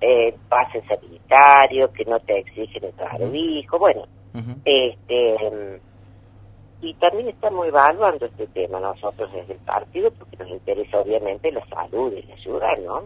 el 0.00 0.34
pase 0.48 0.82
sanitario 0.88 1.92
que 1.92 2.04
no 2.04 2.18
te 2.20 2.38
exigen 2.38 2.84
el 2.84 2.92
barbijo 2.92 3.78
bueno 3.78 4.06
este 4.64 5.80
y 6.80 6.92
también 6.94 7.28
estamos 7.28 7.66
evaluando 7.68 8.26
este 8.26 8.46
tema 8.48 8.80
nosotros 8.80 9.32
desde 9.32 9.52
el 9.52 9.60
partido 9.60 10.10
porque 10.10 10.36
nos 10.38 10.48
interesa 10.48 10.98
obviamente 10.98 11.52
la 11.52 11.64
salud 11.66 12.12
de 12.12 12.22
la 12.24 12.36
ciudad 12.38 12.76
no 12.84 13.04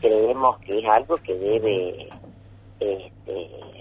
creemos 0.00 0.58
que 0.60 0.78
es 0.78 0.84
algo 0.86 1.16
que 1.16 1.34
debe 1.34 2.08
este 2.78 3.79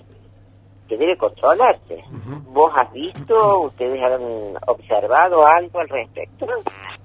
que 0.89 0.97
debe 0.97 1.15
controlarse. 1.15 2.04
¿Vos 2.52 2.71
has 2.75 2.91
visto, 2.91 3.62
ustedes 3.62 4.02
han 4.04 4.21
observado 4.67 5.45
algo 5.45 5.80
al 5.80 5.88
respecto? 5.88 6.47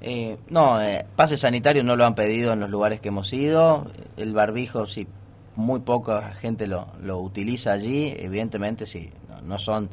Eh, 0.01 0.38
no, 0.49 0.81
eh, 0.81 1.05
pase 1.14 1.37
sanitario 1.37 1.85
no 1.85 1.94
lo 1.94 2.07
han 2.07 2.14
pedido 2.14 2.53
en 2.55 2.61
los 2.61 2.70
lugares 2.70 3.01
que 3.01 3.09
hemos 3.09 3.33
ido. 3.33 3.87
El 4.16 4.33
barbijo, 4.33 4.87
sí, 4.87 5.07
muy 5.55 5.81
poca 5.81 6.33
gente 6.33 6.66
lo, 6.66 6.87
lo 7.03 7.18
utiliza 7.18 7.73
allí. 7.73 8.14
Evidentemente, 8.18 8.87
sí, 8.87 9.11
no, 9.44 9.59
son 9.59 9.90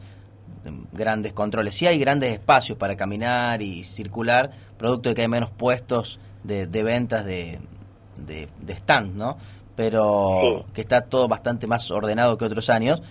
grandes 0.94 1.34
controles. 1.34 1.76
Sí 1.76 1.86
hay 1.86 2.00
grandes 2.00 2.32
espacios 2.32 2.78
para 2.78 2.96
caminar 2.96 3.62
y 3.62 3.84
circular, 3.84 4.52
producto 4.78 5.10
de 5.10 5.16
que 5.16 5.22
hay 5.22 5.28
menos 5.28 5.50
puestos 5.52 6.20
de, 6.44 6.66
de 6.66 6.84
ventas 6.84 7.26
de, 7.26 7.60
de, 8.18 8.74
stand, 8.74 9.16
¿no? 9.16 9.38
Pero 9.76 10.66
que 10.74 10.82
está 10.82 11.02
todo 11.02 11.28
bastante 11.28 11.68
más 11.68 11.92
ordenado 11.92 12.38
que 12.38 12.46
otros 12.46 12.70
años 12.70 13.02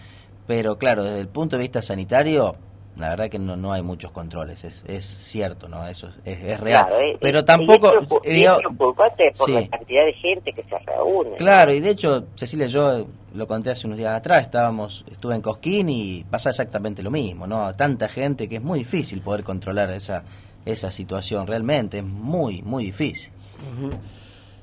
pero 0.51 0.79
claro, 0.79 1.05
desde 1.05 1.21
el 1.21 1.29
punto 1.29 1.55
de 1.55 1.63
vista 1.63 1.81
sanitario, 1.81 2.57
la 2.97 3.11
verdad 3.11 3.31
que 3.31 3.39
no, 3.39 3.55
no 3.55 3.73
hay 3.73 3.83
muchos 3.83 4.11
controles, 4.11 4.65
es, 4.65 4.83
es 4.85 5.05
cierto, 5.05 5.69
¿no? 5.69 5.87
Eso 5.87 6.09
es, 6.25 6.43
es, 6.43 6.59
real. 6.59 6.89
Eh, 6.91 7.17
pero 7.21 7.45
tampoco... 7.45 7.93
Y 8.25 8.43
es 8.43 8.51
por 8.77 9.49
la 9.49 9.69
cantidad 9.69 10.07
de 10.07 10.13
gente 10.15 10.53
que 10.53 10.65
se 10.65 10.77
reúne. 10.77 11.37
Claro, 11.37 11.73
y 11.73 11.79
de 11.79 11.91
hecho, 11.91 12.25
Cecilia, 12.35 12.67
yo 12.67 13.07
lo 13.33 13.47
conté 13.47 13.71
hace 13.71 13.87
unos 13.87 13.97
días 13.97 14.13
atrás, 14.13 14.43
estábamos 14.43 15.05
estuve 15.09 15.37
en 15.37 15.41
Cosquín 15.41 15.89
y 15.89 16.25
pasa 16.29 16.51
exactamente 16.51 17.01
lo 17.01 17.13
mismo, 17.13 17.47
¿no? 17.47 17.73
Tanta 17.77 18.09
gente 18.09 18.49
que 18.49 18.57
es 18.57 18.63
muy 18.63 18.81
difícil 18.81 19.21
poder 19.21 19.45
controlar 19.45 19.89
esa, 19.91 20.25
esa 20.67 20.91
situación, 20.91 21.47
realmente, 21.47 21.99
es 21.99 22.05
muy, 22.05 22.61
muy 22.63 22.87
difícil. 22.87 23.31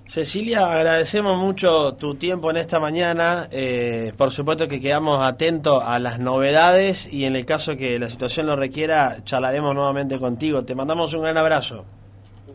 Cecilia, 0.07 0.71
agradecemos 0.71 1.37
mucho 1.37 1.95
tu 1.95 2.15
tiempo 2.15 2.49
en 2.49 2.57
esta 2.57 2.79
mañana. 2.79 3.47
Eh, 3.51 4.13
por 4.17 4.31
supuesto 4.31 4.69
que 4.69 4.79
quedamos 4.79 5.21
atentos 5.21 5.83
a 5.85 5.99
las 5.99 6.17
novedades 6.17 7.11
y 7.11 7.25
en 7.25 7.35
el 7.35 7.45
caso 7.45 7.75
que 7.75 7.99
la 7.99 8.07
situación 8.07 8.47
lo 8.47 8.55
requiera, 8.55 9.17
charlaremos 9.25 9.75
nuevamente 9.75 10.17
contigo. 10.17 10.63
Te 10.63 10.75
mandamos 10.75 11.13
un 11.13 11.23
gran 11.23 11.37
abrazo. 11.37 11.83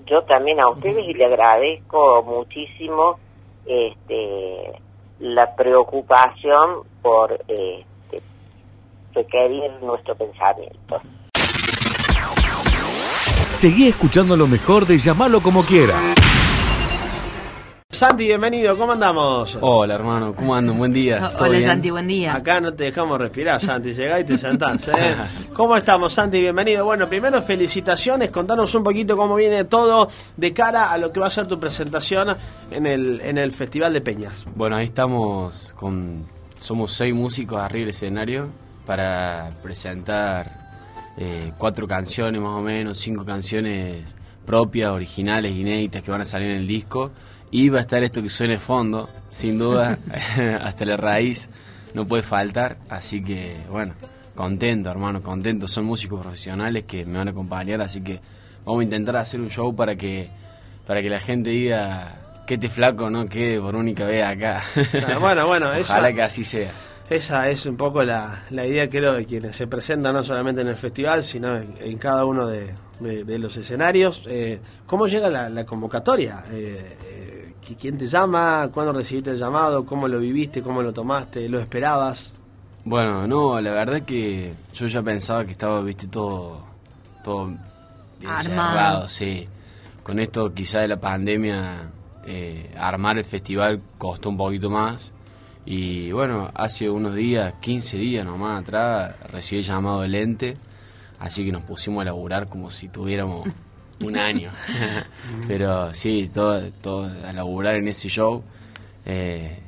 Yo 0.07 0.23
también 0.23 0.61
a 0.61 0.69
ustedes 0.69 1.07
y 1.07 1.13
le 1.13 1.27
agradezco 1.27 2.23
muchísimo 2.23 3.19
este, 3.67 4.73
la 5.21 5.55
preocupación 5.55 6.85
por 7.03 7.33
este, 7.47 8.23
requerir 9.13 9.71
nuestro 9.83 10.15
pensamiento. 10.15 11.03
Seguí 13.53 13.89
escuchando 13.89 14.37
lo 14.37 14.47
mejor 14.47 14.87
de 14.87 14.97
llamarlo 14.97 15.43
como 15.43 15.63
quiera. 15.63 15.95
Santi, 17.93 18.25
bienvenido, 18.25 18.75
¿cómo 18.75 18.93
andamos? 18.93 19.59
Hola 19.61 19.97
hermano, 19.97 20.35
¿cómo 20.35 20.55
andan? 20.55 20.79
Buen 20.79 20.95
día. 20.95 21.31
Hola 21.39 21.61
Santi, 21.61 21.91
buen 21.91 22.07
día. 22.07 22.35
Acá 22.35 22.59
no 22.59 22.73
te 22.73 22.85
dejamos 22.85 23.19
respirar, 23.19 23.61
Santi, 23.61 23.93
llegá 23.95 24.19
y 24.19 24.25
te 24.25 24.39
sentás. 24.39 24.89
¿eh? 24.89 25.15
¿Cómo 25.53 25.77
estamos, 25.77 26.15
Santi? 26.15 26.41
Bienvenido. 26.41 26.87
Bueno, 26.87 27.07
primero 27.07 27.43
felicitaciones, 27.43 28.31
contanos 28.31 28.75
un 28.75 28.83
poquito 28.83 29.15
cómo 29.15 29.35
viene 29.37 29.65
todo 29.65 30.09
de 30.39 30.55
cara 30.55 30.91
a 30.91 30.97
lo 30.97 31.13
que 31.13 31.21
va 31.21 31.27
a 31.27 31.31
ser 31.31 31.47
tu 31.47 31.61
presentación 31.61 32.35
en 32.71 32.87
el, 32.87 33.21
en 33.21 33.37
el 33.37 33.53
Festival 33.53 33.93
de 33.93 34.01
Peñas. 34.01 34.47
Bueno, 34.57 34.77
ahí 34.77 34.87
estamos 34.87 35.75
con, 35.77 36.25
somos 36.59 36.93
seis 36.93 37.15
músicos 37.15 37.61
arriba 37.61 37.83
del 37.83 37.91
escenario 37.91 38.49
para 38.87 39.51
presentar 39.63 41.13
eh, 41.19 41.53
cuatro 41.59 41.87
canciones 41.87 42.41
más 42.41 42.53
o 42.53 42.63
menos, 42.63 42.99
cinco 42.99 43.23
canciones 43.23 44.17
propias, 44.47 44.91
originales, 44.91 45.55
inéditas 45.55 46.03
que 46.03 46.11
van 46.11 46.23
a 46.23 46.25
salir 46.25 46.53
en 46.53 46.57
el 46.57 46.67
disco 46.67 47.13
y 47.53 47.69
va 47.69 47.79
a 47.79 47.81
estar 47.83 48.03
esto 48.03 48.23
que 48.23 48.31
suene 48.31 48.59
fondo, 48.59 49.09
sin 49.29 49.59
duda, 49.59 49.99
hasta 50.63 50.85
la 50.85 50.97
raíz, 50.97 51.49
no 51.95 52.07
puede 52.07 52.23
faltar. 52.25 52.79
Así 52.89 53.23
que, 53.23 53.59
bueno, 53.71 53.95
contento, 54.35 54.91
hermano, 54.91 55.21
contento. 55.21 55.69
Son 55.69 55.85
músicos 55.85 56.21
profesionales 56.21 56.85
que 56.85 57.05
me 57.07 57.19
van 57.19 57.29
a 57.29 57.31
acompañar, 57.31 57.81
así 57.83 58.01
que 58.01 58.21
vamos 58.65 58.81
a 58.81 58.85
intentar 58.85 59.17
hacer 59.17 59.41
un 59.41 59.51
show 59.51 59.77
para 59.77 59.95
que, 59.95 60.31
para 60.87 61.03
que 61.03 61.11
la 61.11 61.21
gente 61.21 61.51
diga 61.51 62.45
que 62.47 62.55
este 62.55 62.71
flaco 62.71 63.11
no 63.11 63.27
quede 63.27 63.61
por 63.61 63.77
única 63.77 64.07
vez 64.07 64.25
acá. 64.25 64.65
bueno, 65.21 65.47
bueno, 65.47 65.69
Ojalá 65.81 66.13
que 66.13 66.23
así 66.23 66.45
sea. 66.45 66.71
Esa 67.11 67.51
es 67.51 67.67
un 67.67 67.77
poco 67.77 68.03
la, 68.03 68.45
la 68.51 68.65
idea, 68.65 68.89
creo, 68.89 69.13
de 69.13 69.27
quienes 69.27 69.55
se 69.55 69.67
presentan 69.67 70.15
no 70.15 70.25
solamente 70.25 70.63
en 70.63 70.69
el 70.69 70.77
festival, 70.77 71.23
sino 71.23 71.59
en, 71.59 71.99
cada 71.99 72.25
uno 72.25 72.47
de, 72.47 72.73
los 73.39 73.55
escenarios. 73.59 74.27
Eh, 74.31 74.61
¿Cómo 74.87 75.07
llega 75.07 75.29
la, 75.29 75.67
convocatoria? 75.67 76.41
Eh, 76.51 76.97
eh, 77.05 77.12
¿Quién 77.81 77.97
te 77.97 78.07
llama? 78.07 78.69
¿Cuándo 78.73 78.93
recibiste 78.93 79.31
el 79.31 79.39
llamado? 79.39 79.87
¿Cómo 79.87 80.09
lo 80.09 80.19
viviste? 80.19 80.63
¿Cómo 80.63 80.83
lo 80.83 80.93
tomaste? 80.93 81.49
¿Lo 81.49 81.61
esperabas? 81.61 82.35
Bueno, 82.85 83.27
no, 83.27 83.61
la 83.61 83.73
verdad 83.73 84.03
que 84.03 84.53
yo 84.75 84.87
ya 84.87 85.03
pensaba 85.03 85.45
que 85.45 85.53
estaba, 85.53 85.81
viste, 85.83 86.09
todo, 86.09 86.65
todo 87.23 87.53
cerrado, 88.35 89.07
sí. 89.07 89.49
Con 90.03 90.19
esto 90.19 90.53
quizá 90.53 90.81
de 90.81 90.89
la 90.89 90.99
pandemia, 90.99 91.91
armar 92.77 93.19
el 93.19 93.25
festival 93.25 93.81
costó 93.99 94.29
un 94.29 94.37
poquito 94.37 94.69
más 94.69 95.13
y 95.65 96.11
bueno, 96.11 96.51
hace 96.55 96.91
unos 96.91 97.15
días, 97.15 97.55
15 97.61 97.97
días 97.97 98.27
nomás 98.27 98.63
atrás, 98.63 99.15
recibí 99.31 99.61
el 99.61 99.67
llamado 99.67 100.01
del 100.03 100.15
ente, 100.15 100.55
así 101.21 101.45
que 101.45 101.53
nos 101.53 101.63
pusimos 101.63 102.01
a 102.01 102.05
laburar 102.05 102.49
como 102.49 102.71
si 102.71 102.89
tuviéramos 102.89 103.49
un 104.03 104.17
año. 104.17 104.51
Pero 105.49 105.95
sí, 105.95 106.31
todo, 106.33 106.71
todo 106.81 107.11
a 107.27 107.33
laburar 107.33 107.77
en 107.77 107.89
ese 107.89 108.09
show. 108.09 108.43
Eh, 109.05 109.59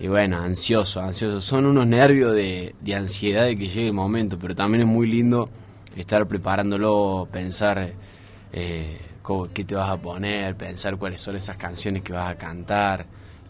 y 0.00 0.06
bueno, 0.06 0.38
ansioso, 0.38 1.00
ansioso. 1.00 1.40
Son 1.40 1.66
unos 1.66 1.86
nervios 1.86 2.32
de, 2.34 2.74
de 2.80 2.94
ansiedad 2.94 3.44
de 3.44 3.56
que 3.56 3.68
llegue 3.68 3.86
el 3.86 3.94
momento, 3.94 4.38
pero 4.38 4.54
también 4.54 4.82
es 4.82 4.86
muy 4.86 5.08
lindo 5.08 5.50
estar 5.96 6.26
preparándolo, 6.26 7.28
pensar 7.32 7.92
eh, 8.52 8.98
qué 9.52 9.64
te 9.64 9.74
vas 9.74 9.90
a 9.90 9.96
poner, 9.96 10.56
pensar 10.56 10.96
cuáles 10.96 11.20
son 11.20 11.36
esas 11.36 11.56
canciones 11.56 12.02
que 12.02 12.12
vas 12.12 12.30
a 12.30 12.36
cantar 12.36 13.06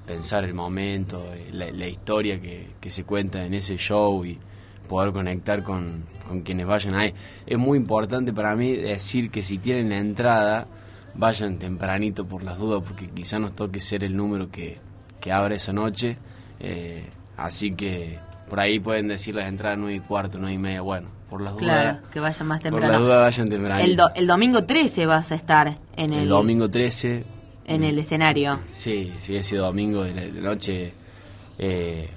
pensar 0.09 0.43
el 0.45 0.55
momento, 0.55 1.23
eh, 1.35 1.51
la, 1.53 1.87
historia 1.87 2.41
que, 2.41 2.91
se 2.91 3.05
cuenta 3.05 3.45
en 3.45 3.53
ese 3.53 3.77
show 3.77 4.25
y 4.25 4.39
poder 4.89 5.13
conectar 5.13 5.63
con, 5.63 6.05
quienes 6.45 6.67
vayan 6.67 6.95
ahí. 6.95 7.15
Es 7.47 7.59
muy 7.59 7.79
importante 7.79 8.33
para 8.33 8.55
mí 8.57 8.75
decir 8.77 9.31
que 9.31 9.43
si 9.43 9.59
tienen 9.59 9.91
la 9.91 9.99
entrada, 9.99 10.67
vayan 11.15 11.59
tempranito 11.59 12.27
por 12.27 12.43
las 12.43 12.59
dudas, 12.59 12.83
porque 12.87 13.07
quizá 13.07 13.39
nos 13.39 13.55
toque 13.55 13.81
ser 13.81 14.05
el 14.05 14.17
número 14.17 14.51
que, 14.51 14.79
que 15.21 15.33
abre 15.33 15.57
esa 15.57 15.73
noche. 15.73 16.19
Eh, 16.61 17.05
así 17.37 17.73
que 17.73 18.19
por 18.49 18.61
ahí 18.61 18.81
pueden 18.81 19.09
decir 19.09 19.35
las 19.35 19.49
entradas 19.49 19.79
9 19.79 19.95
y 19.95 20.01
cuarto, 20.01 20.39
9 20.39 20.55
y 20.55 20.59
media. 20.59 20.81
Bueno, 20.81 21.09
por 21.29 21.41
las 21.41 21.55
dudas. 21.55 21.65
Claro, 21.65 21.99
que 22.11 22.21
vayan 22.21 22.47
más 22.49 22.61
temprano. 22.61 22.87
Por 22.87 22.93
las 22.93 23.07
dudas 23.07 23.21
vayan 23.23 23.49
temprano. 23.49 23.81
El, 23.81 23.99
el 24.15 24.27
domingo 24.27 24.65
13 24.65 25.07
vas 25.07 25.33
a 25.33 25.35
estar 25.35 25.79
en 25.97 26.13
el. 26.13 26.21
El 26.21 26.29
domingo 26.29 26.69
13 26.69 27.25
en 27.67 27.85
el 27.85 27.99
escenario. 27.99 28.61
Sí, 28.71 29.13
sí, 29.19 29.37
ese 29.37 29.57
domingo 29.57 30.03
de 30.03 30.33
la 30.33 30.41
noche 30.41 30.93
eh, 31.59 32.09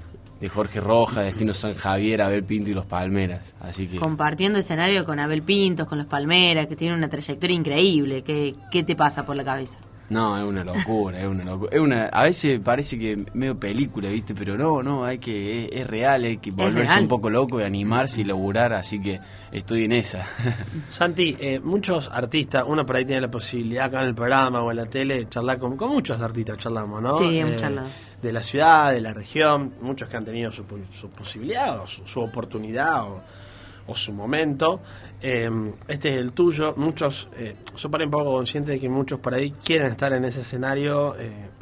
de 0.41 0.49
Jorge 0.49 0.81
Roja, 0.81 1.21
Destino 1.21 1.53
San 1.53 1.75
Javier, 1.75 2.23
Abel 2.23 2.43
Pinto 2.43 2.71
y 2.71 2.73
los 2.73 2.87
Palmeras. 2.87 3.55
Así 3.61 3.87
que 3.87 3.97
compartiendo 3.97 4.57
escenario 4.57 5.05
con 5.05 5.19
Abel 5.19 5.43
Pinto, 5.43 5.85
con 5.85 5.99
los 5.99 6.07
Palmeras, 6.07 6.65
que 6.65 6.75
tiene 6.75 6.95
una 6.95 7.07
trayectoria 7.07 7.55
increíble. 7.55 8.23
¿Qué, 8.23 8.55
qué 8.71 8.83
te 8.83 8.95
pasa 8.95 9.23
por 9.23 9.35
la 9.35 9.43
cabeza? 9.43 9.77
No, 10.11 10.37
es 10.37 10.43
una 10.43 10.65
locura, 10.65 11.21
es 11.21 11.27
una 11.27 11.45
locura. 11.45 11.69
Es 11.71 11.79
una, 11.79 12.05
a 12.07 12.23
veces 12.23 12.59
parece 12.59 12.99
que 12.99 13.23
medio 13.33 13.57
película, 13.57 14.09
¿viste? 14.09 14.35
Pero 14.35 14.57
no, 14.57 14.83
no, 14.83 15.05
hay 15.05 15.19
que 15.19 15.69
es, 15.71 15.87
real, 15.87 16.25
hay 16.25 16.37
que 16.37 16.51
volverse 16.51 16.99
un 16.99 17.07
poco 17.07 17.29
loco 17.29 17.61
y 17.61 17.63
animarse 17.63 18.19
y 18.19 18.23
laburar, 18.25 18.73
así 18.73 18.99
que 18.99 19.21
estoy 19.53 19.85
en 19.85 19.93
esa. 19.93 20.25
Santi, 20.89 21.37
eh, 21.39 21.61
muchos 21.63 22.09
artistas, 22.11 22.65
uno 22.67 22.85
por 22.85 22.97
ahí 22.97 23.05
tiene 23.05 23.21
la 23.21 23.31
posibilidad 23.31 23.85
acá 23.85 24.01
en 24.01 24.09
el 24.09 24.15
programa 24.15 24.61
o 24.61 24.69
en 24.71 24.77
la 24.77 24.85
tele 24.87 25.15
de 25.15 25.29
charlar 25.29 25.59
con, 25.59 25.77
con 25.77 25.91
muchos 25.91 26.19
artistas, 26.19 26.57
charlamos, 26.57 27.01
¿no? 27.01 27.11
Sí, 27.11 27.39
hemos 27.39 27.53
eh, 27.53 27.79
De 28.21 28.31
la 28.31 28.43
ciudad, 28.43 28.91
de 28.91 29.01
la 29.01 29.13
región, 29.13 29.73
muchos 29.81 30.07
que 30.07 30.17
han 30.17 30.23
tenido 30.23 30.51
su, 30.51 30.63
su 30.93 31.09
posibilidad 31.09 31.79
o 31.79 31.87
su, 31.87 32.19
oportunidad 32.19 33.03
o, 33.05 33.95
su 33.95 34.13
momento. 34.13 34.79
Em, 35.21 35.73
este 35.87 36.09
es 36.09 36.15
el 36.17 36.31
tuyo. 36.31 36.73
Muchos, 36.77 37.29
eh, 37.35 37.55
yo 37.75 37.91
paré 37.91 38.05
un 38.05 38.11
poco 38.11 38.31
consciente 38.31 38.71
de 38.71 38.79
que 38.79 38.87
muchos 38.87 39.19
por 39.19 39.33
ahí 39.33 39.51
quieren 39.51 39.87
estar 39.87 40.13
en 40.13 40.23
ese 40.23 40.41
escenario 40.41 41.15
eh, 41.19 41.49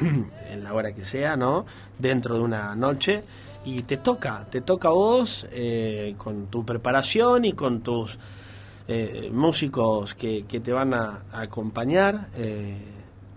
en 0.52 0.63
la 0.63 0.74
hora 0.74 0.93
que 0.93 1.06
sea, 1.06 1.36
¿no? 1.38 1.65
Dentro 1.98 2.36
de 2.36 2.41
una 2.41 2.76
noche. 2.76 3.24
Y 3.65 3.82
te 3.84 3.98
toca, 3.98 4.45
te 4.50 4.62
toca 4.62 4.89
a 4.89 4.91
vos 4.91 5.48
eh, 5.52 6.13
con 6.17 6.48
tu 6.48 6.65
preparación 6.65 7.45
y 7.45 7.54
con 7.54 7.82
tus 7.82 8.19
músicos 9.32 10.15
que, 10.15 10.45
que, 10.48 10.60
te 10.60 10.72
van 10.72 10.95
a, 10.95 11.22
acompañar. 11.32 12.30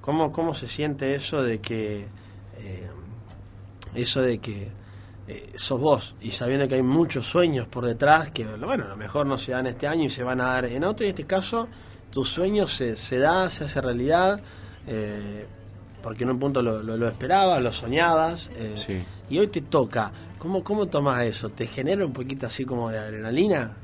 ¿cómo, 0.01 0.33
¿Cómo 0.33 0.55
se 0.55 0.67
siente 0.67 1.15
eso 1.15 1.43
de 1.43 1.61
que 1.61 2.07
eso 3.95 4.23
de 4.23 4.39
que 4.39 4.69
eh, 5.29 5.53
sos 5.55 5.81
vos 5.81 6.15
y 6.21 6.33
sabiendo 6.33 6.67
que 6.67 6.75
hay 6.75 6.83
muchos 6.83 7.27
sueños 7.27 7.69
por 7.69 7.87
detrás 7.87 8.31
que 8.31 8.45
bueno 8.45 8.85
a 8.85 8.89
lo 8.89 8.97
mejor 8.97 9.25
no 9.25 9.39
se 9.39 9.53
dan 9.53 9.67
este 9.67 9.87
año 9.87 10.05
y 10.05 10.11
se 10.11 10.25
van 10.25 10.41
a 10.41 10.47
dar 10.47 10.65
en 10.65 10.83
otro 10.83 11.07
y 11.07 11.11
en 11.11 11.15
este 11.15 11.27
caso 11.27 11.69
tu 12.11 12.25
sueño 12.25 12.67
se, 12.67 12.97
se 12.97 13.19
da 13.19 13.49
se 13.49 13.65
hace 13.65 13.81
realidad 13.81 14.41
eh, 14.87 15.47
porque 16.03 16.25
en 16.25 16.31
un 16.31 16.41
punto 16.41 16.61
lo, 16.61 16.83
lo, 16.83 17.09
esperabas 17.09 17.63
lo 17.63 17.71
soñabas 17.71 18.51
eh, 18.57 19.05
y 19.31 19.39
hoy 19.39 19.47
te 19.47 19.61
toca 19.61 20.11
¿Cómo, 20.39 20.65
¿cómo 20.65 20.87
tomas 20.87 21.23
eso? 21.23 21.51
¿te 21.51 21.69
genera 21.69 22.05
un 22.05 22.13
poquito 22.13 22.49
así 22.49 22.65
como 22.65 22.91
de 22.91 22.99
adrenalina? 22.99 23.77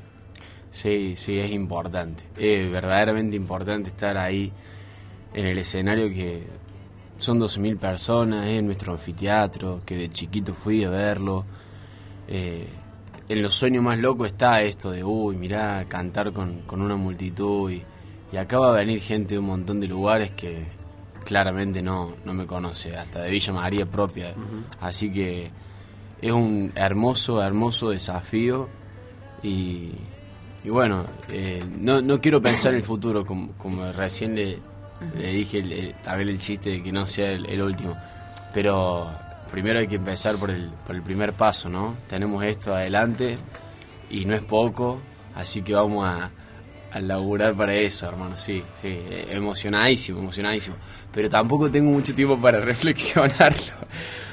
Sí, 0.71 1.15
sí, 1.15 1.39
es 1.39 1.51
importante 1.51 2.25
es 2.35 2.69
verdaderamente 2.69 3.37
importante 3.37 3.91
estar 3.91 4.17
ahí 4.17 4.51
en 5.33 5.45
el 5.45 5.57
escenario 5.57 6.09
que 6.09 6.47
son 7.19 7.39
12.000 7.39 7.77
personas 7.77 8.47
en 8.47 8.65
nuestro 8.65 8.93
anfiteatro, 8.93 9.81
que 9.85 9.95
de 9.97 10.09
chiquito 10.09 10.53
fui 10.53 10.83
a 10.85 10.89
verlo. 10.89 11.45
Eh, 12.27 12.65
en 13.27 13.41
los 13.43 13.53
sueños 13.53 13.83
más 13.83 13.99
locos 13.99 14.27
está 14.27 14.61
esto 14.61 14.91
de, 14.91 15.03
uy, 15.03 15.35
mirá, 15.35 15.85
cantar 15.87 16.31
con, 16.31 16.63
una 16.71 16.95
multitud. 16.95 17.71
Y, 17.71 17.83
y, 18.31 18.37
acá 18.37 18.57
va 18.59 18.69
a 18.69 18.77
venir 18.77 19.01
gente 19.01 19.35
de 19.35 19.39
un 19.39 19.47
montón 19.47 19.79
de 19.81 19.87
lugares 19.87 20.31
que 20.31 20.65
claramente 21.25 21.81
no, 21.81 22.15
no 22.23 22.33
me 22.33 22.47
conoce, 22.47 22.95
hasta 22.95 23.21
de 23.21 23.31
Villa 23.31 23.53
María 23.53 23.85
propia. 23.85 24.33
Así 24.79 25.11
que 25.11 25.51
es 26.21 26.31
un 26.31 26.71
hermoso, 26.73 27.43
hermoso 27.43 27.89
desafío. 27.89 28.69
Y, 29.43 29.91
y 30.63 30.69
bueno, 30.69 31.05
eh, 31.29 31.63
no, 31.79 32.01
no 32.01 32.19
quiero 32.19 32.41
pensar 32.41 32.71
en 32.71 32.77
el 32.77 32.83
futuro, 32.83 33.25
como, 33.25 33.51
como 33.53 33.85
recién 33.91 34.35
le, 34.35 34.57
le 35.17 35.31
dije 35.31 35.59
el, 35.59 35.95
también 36.03 36.29
el 36.29 36.39
chiste 36.39 36.69
de 36.71 36.83
que 36.83 36.91
no 36.91 37.05
sea 37.05 37.31
el, 37.31 37.61
último. 37.61 37.97
Pero 38.53 39.11
primero 39.51 39.79
hay 39.79 39.87
que 39.87 39.95
empezar 39.95 40.35
por 40.35 40.49
el, 40.49 40.69
por 40.85 40.95
el 40.95 41.01
primer 41.01 41.33
paso, 41.33 41.69
¿no? 41.69 41.97
Tenemos 42.07 42.43
esto 42.43 42.75
adelante 42.75 43.37
y 44.09 44.25
no 44.25 44.35
es 44.35 44.43
poco, 44.43 44.99
así 45.35 45.61
que 45.61 45.73
vamos 45.73 46.07
a, 46.07 46.31
a 46.91 46.99
laburar 46.99 47.55
para 47.55 47.73
eso, 47.73 48.07
hermano. 48.07 48.35
Sí, 48.37 48.63
sí, 48.73 48.99
emocionadísimo, 49.29 50.19
emocionadísimo. 50.19 50.75
Pero 51.13 51.29
tampoco 51.29 51.69
tengo 51.69 51.91
mucho 51.91 52.13
tiempo 52.13 52.37
para 52.39 52.59
reflexionarlo. 52.61 53.73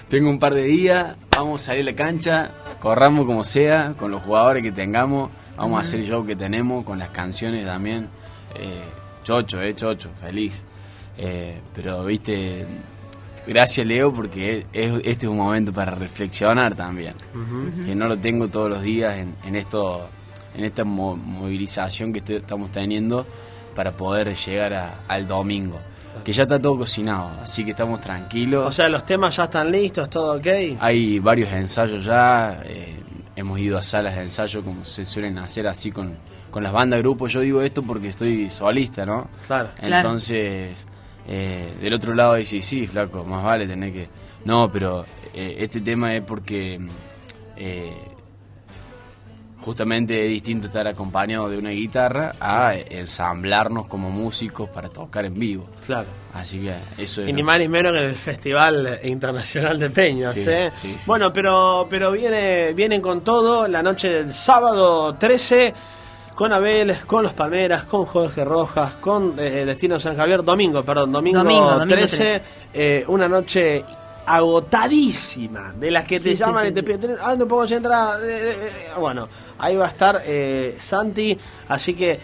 tengo 0.09 0.31
un 0.31 0.39
par 0.39 0.55
de 0.55 0.65
días, 0.65 1.17
vamos 1.31 1.63
a 1.63 1.67
salir 1.67 1.83
a 1.83 1.91
la 1.91 1.97
cancha, 1.97 2.51
corramos 2.81 3.27
como 3.27 3.45
sea, 3.45 3.95
con 3.97 4.11
los 4.11 4.23
jugadores 4.23 4.63
que 4.63 4.73
tengamos, 4.73 5.31
vamos 5.57 5.79
a 5.79 5.83
hacer 5.83 6.01
el 6.01 6.07
show 6.07 6.25
que 6.25 6.37
tenemos, 6.37 6.85
con 6.85 6.99
las 6.99 7.11
canciones 7.11 7.65
también. 7.65 8.09
Eh, 8.55 8.83
chocho, 9.27 9.61
eh, 9.61 9.75
chocho, 9.75 10.11
feliz. 10.21 10.65
Eh, 11.19 11.61
pero, 11.75 12.05
viste, 12.05 12.65
gracias 13.47 13.85
Leo 13.85 14.13
porque 14.13 14.67
este 14.73 15.27
es 15.27 15.31
un 15.31 15.39
momento 15.39 15.73
para 15.73 15.95
reflexionar 15.95 16.77
también. 16.77 17.15
Que 17.85 17.95
no 17.95 18.07
lo 18.07 18.17
tengo 18.19 18.49
todos 18.49 18.71
los 18.71 18.83
días 18.83 19.19
en, 19.19 19.57
esto, 19.57 20.09
en 20.55 20.65
esta 20.65 20.85
movilización 20.85 22.13
que 22.13 22.37
estamos 22.37 22.71
teniendo 22.71 23.27
para 23.75 23.93
poder 23.93 24.35
llegar 24.35 25.01
al 25.09 25.27
domingo. 25.27 25.81
Que 26.25 26.33
ya 26.33 26.45
está 26.45 26.59
todo 26.59 26.79
cocinado, 26.79 27.43
así 27.43 27.63
que 27.65 27.73
estamos 27.73 28.01
tranquilos. 28.01 28.67
O 28.67 28.73
sea, 28.73 28.89
los 28.89 29.05
temas 29.05 29.37
ya 29.37 29.45
están 29.45 29.71
listos, 29.71 30.09
todo 30.09 30.39
ok. 30.39 30.47
Hay 30.81 31.19
varios 31.19 31.53
ensayos 31.53 32.05
ya, 32.05 32.63
eh, 32.65 32.97
hemos 33.35 33.59
ido 33.59 33.77
a 33.77 33.83
salas 33.83 34.17
de 34.17 34.23
ensayo 34.23 34.63
como 34.63 34.85
se 34.85 35.05
suelen 35.05 35.37
hacer 35.37 35.67
así 35.67 35.91
con, 35.91 36.17
con 36.57 36.63
las 36.63 36.73
bandas 36.73 37.01
grupos. 37.01 37.31
Yo 37.35 37.41
digo 37.41 37.61
esto 37.61 37.83
porque 37.83 38.09
estoy 38.09 38.49
solista, 38.49 39.05
¿no? 39.05 39.29
Claro. 39.47 39.69
Entonces, 39.79 40.87
eh, 41.29 41.75
del 41.83 41.93
otro 41.93 42.15
lado 42.15 42.37
dice, 42.37 42.63
sí, 42.63 42.87
flaco, 42.87 43.25
más 43.25 43.45
vale 43.45 43.67
tener 43.67 43.93
que... 43.93 44.09
No, 44.47 44.73
pero 44.73 45.05
eh, 45.35 45.57
este 45.59 45.83
tema 45.83 46.15
es 46.15 46.25
porque 46.25 46.81
justamente 49.61 50.25
es 50.25 50.31
distinto 50.31 50.69
estar 50.69 50.87
acompañado 50.87 51.51
de 51.51 51.59
una 51.59 51.73
guitarra 51.73 52.33
a 52.41 52.75
ensamblarnos 52.75 53.87
como 53.87 54.09
músicos 54.09 54.71
para 54.71 54.89
tocar 54.89 55.27
en 55.27 55.39
vivo. 55.39 55.69
Claro. 55.85 56.09
Así 56.33 56.61
que 56.61 56.75
eso 56.97 57.21
es 57.21 57.29
Y 57.29 57.35
ni 57.35 57.43
más 57.43 57.59
ni 57.59 57.69
menos 57.69 57.93
que 57.93 57.99
en 57.99 58.05
el 58.07 58.15
Festival 58.15 58.99
Internacional 59.03 59.79
de 59.79 59.91
Peñas, 59.91 60.35
¿eh? 60.39 60.71
bueno, 61.07 61.35
pero 61.35 61.87
pero 61.91 62.13
viene 62.13 62.73
vienen 62.73 63.03
con 63.03 63.23
todo 63.23 63.69
la 63.69 63.83
noche 63.83 64.09
del 64.09 64.33
sábado 64.33 65.17
13 65.17 65.75
con 66.37 66.53
Abel, 66.53 66.99
con 67.07 67.25
los 67.25 67.33
Palmeras, 67.33 67.85
con 67.85 68.05
Jorge 68.05 68.45
Rojas, 68.45 68.97
con 68.97 69.35
eh, 69.39 69.65
Destino 69.65 69.99
San 69.99 70.17
Javier, 70.17 70.45
domingo, 70.45 70.85
perdón, 70.85 71.11
domingo, 71.11 71.43
13, 71.89 72.43
eh, 72.75 73.05
una 73.09 73.27
noche 73.27 73.83
agotadísima, 74.27 75.73
de 75.73 75.91
las 75.91 76.05
que 76.05 76.21
te 76.21 76.37
llaman 76.37 76.69
y 76.69 76.73
te 76.73 76.83
piden, 76.83 77.17
ah, 77.23 77.35
no 77.37 77.49
puedo 77.49 77.65
entrar, 77.75 78.21
bueno, 78.99 79.27
Ahí 79.59 79.77
va 79.77 79.87
a 79.87 79.89
estar 79.89 80.23
eh, 80.25 80.77
Santi, 80.79 81.37
así 81.69 81.95
que 81.95 82.19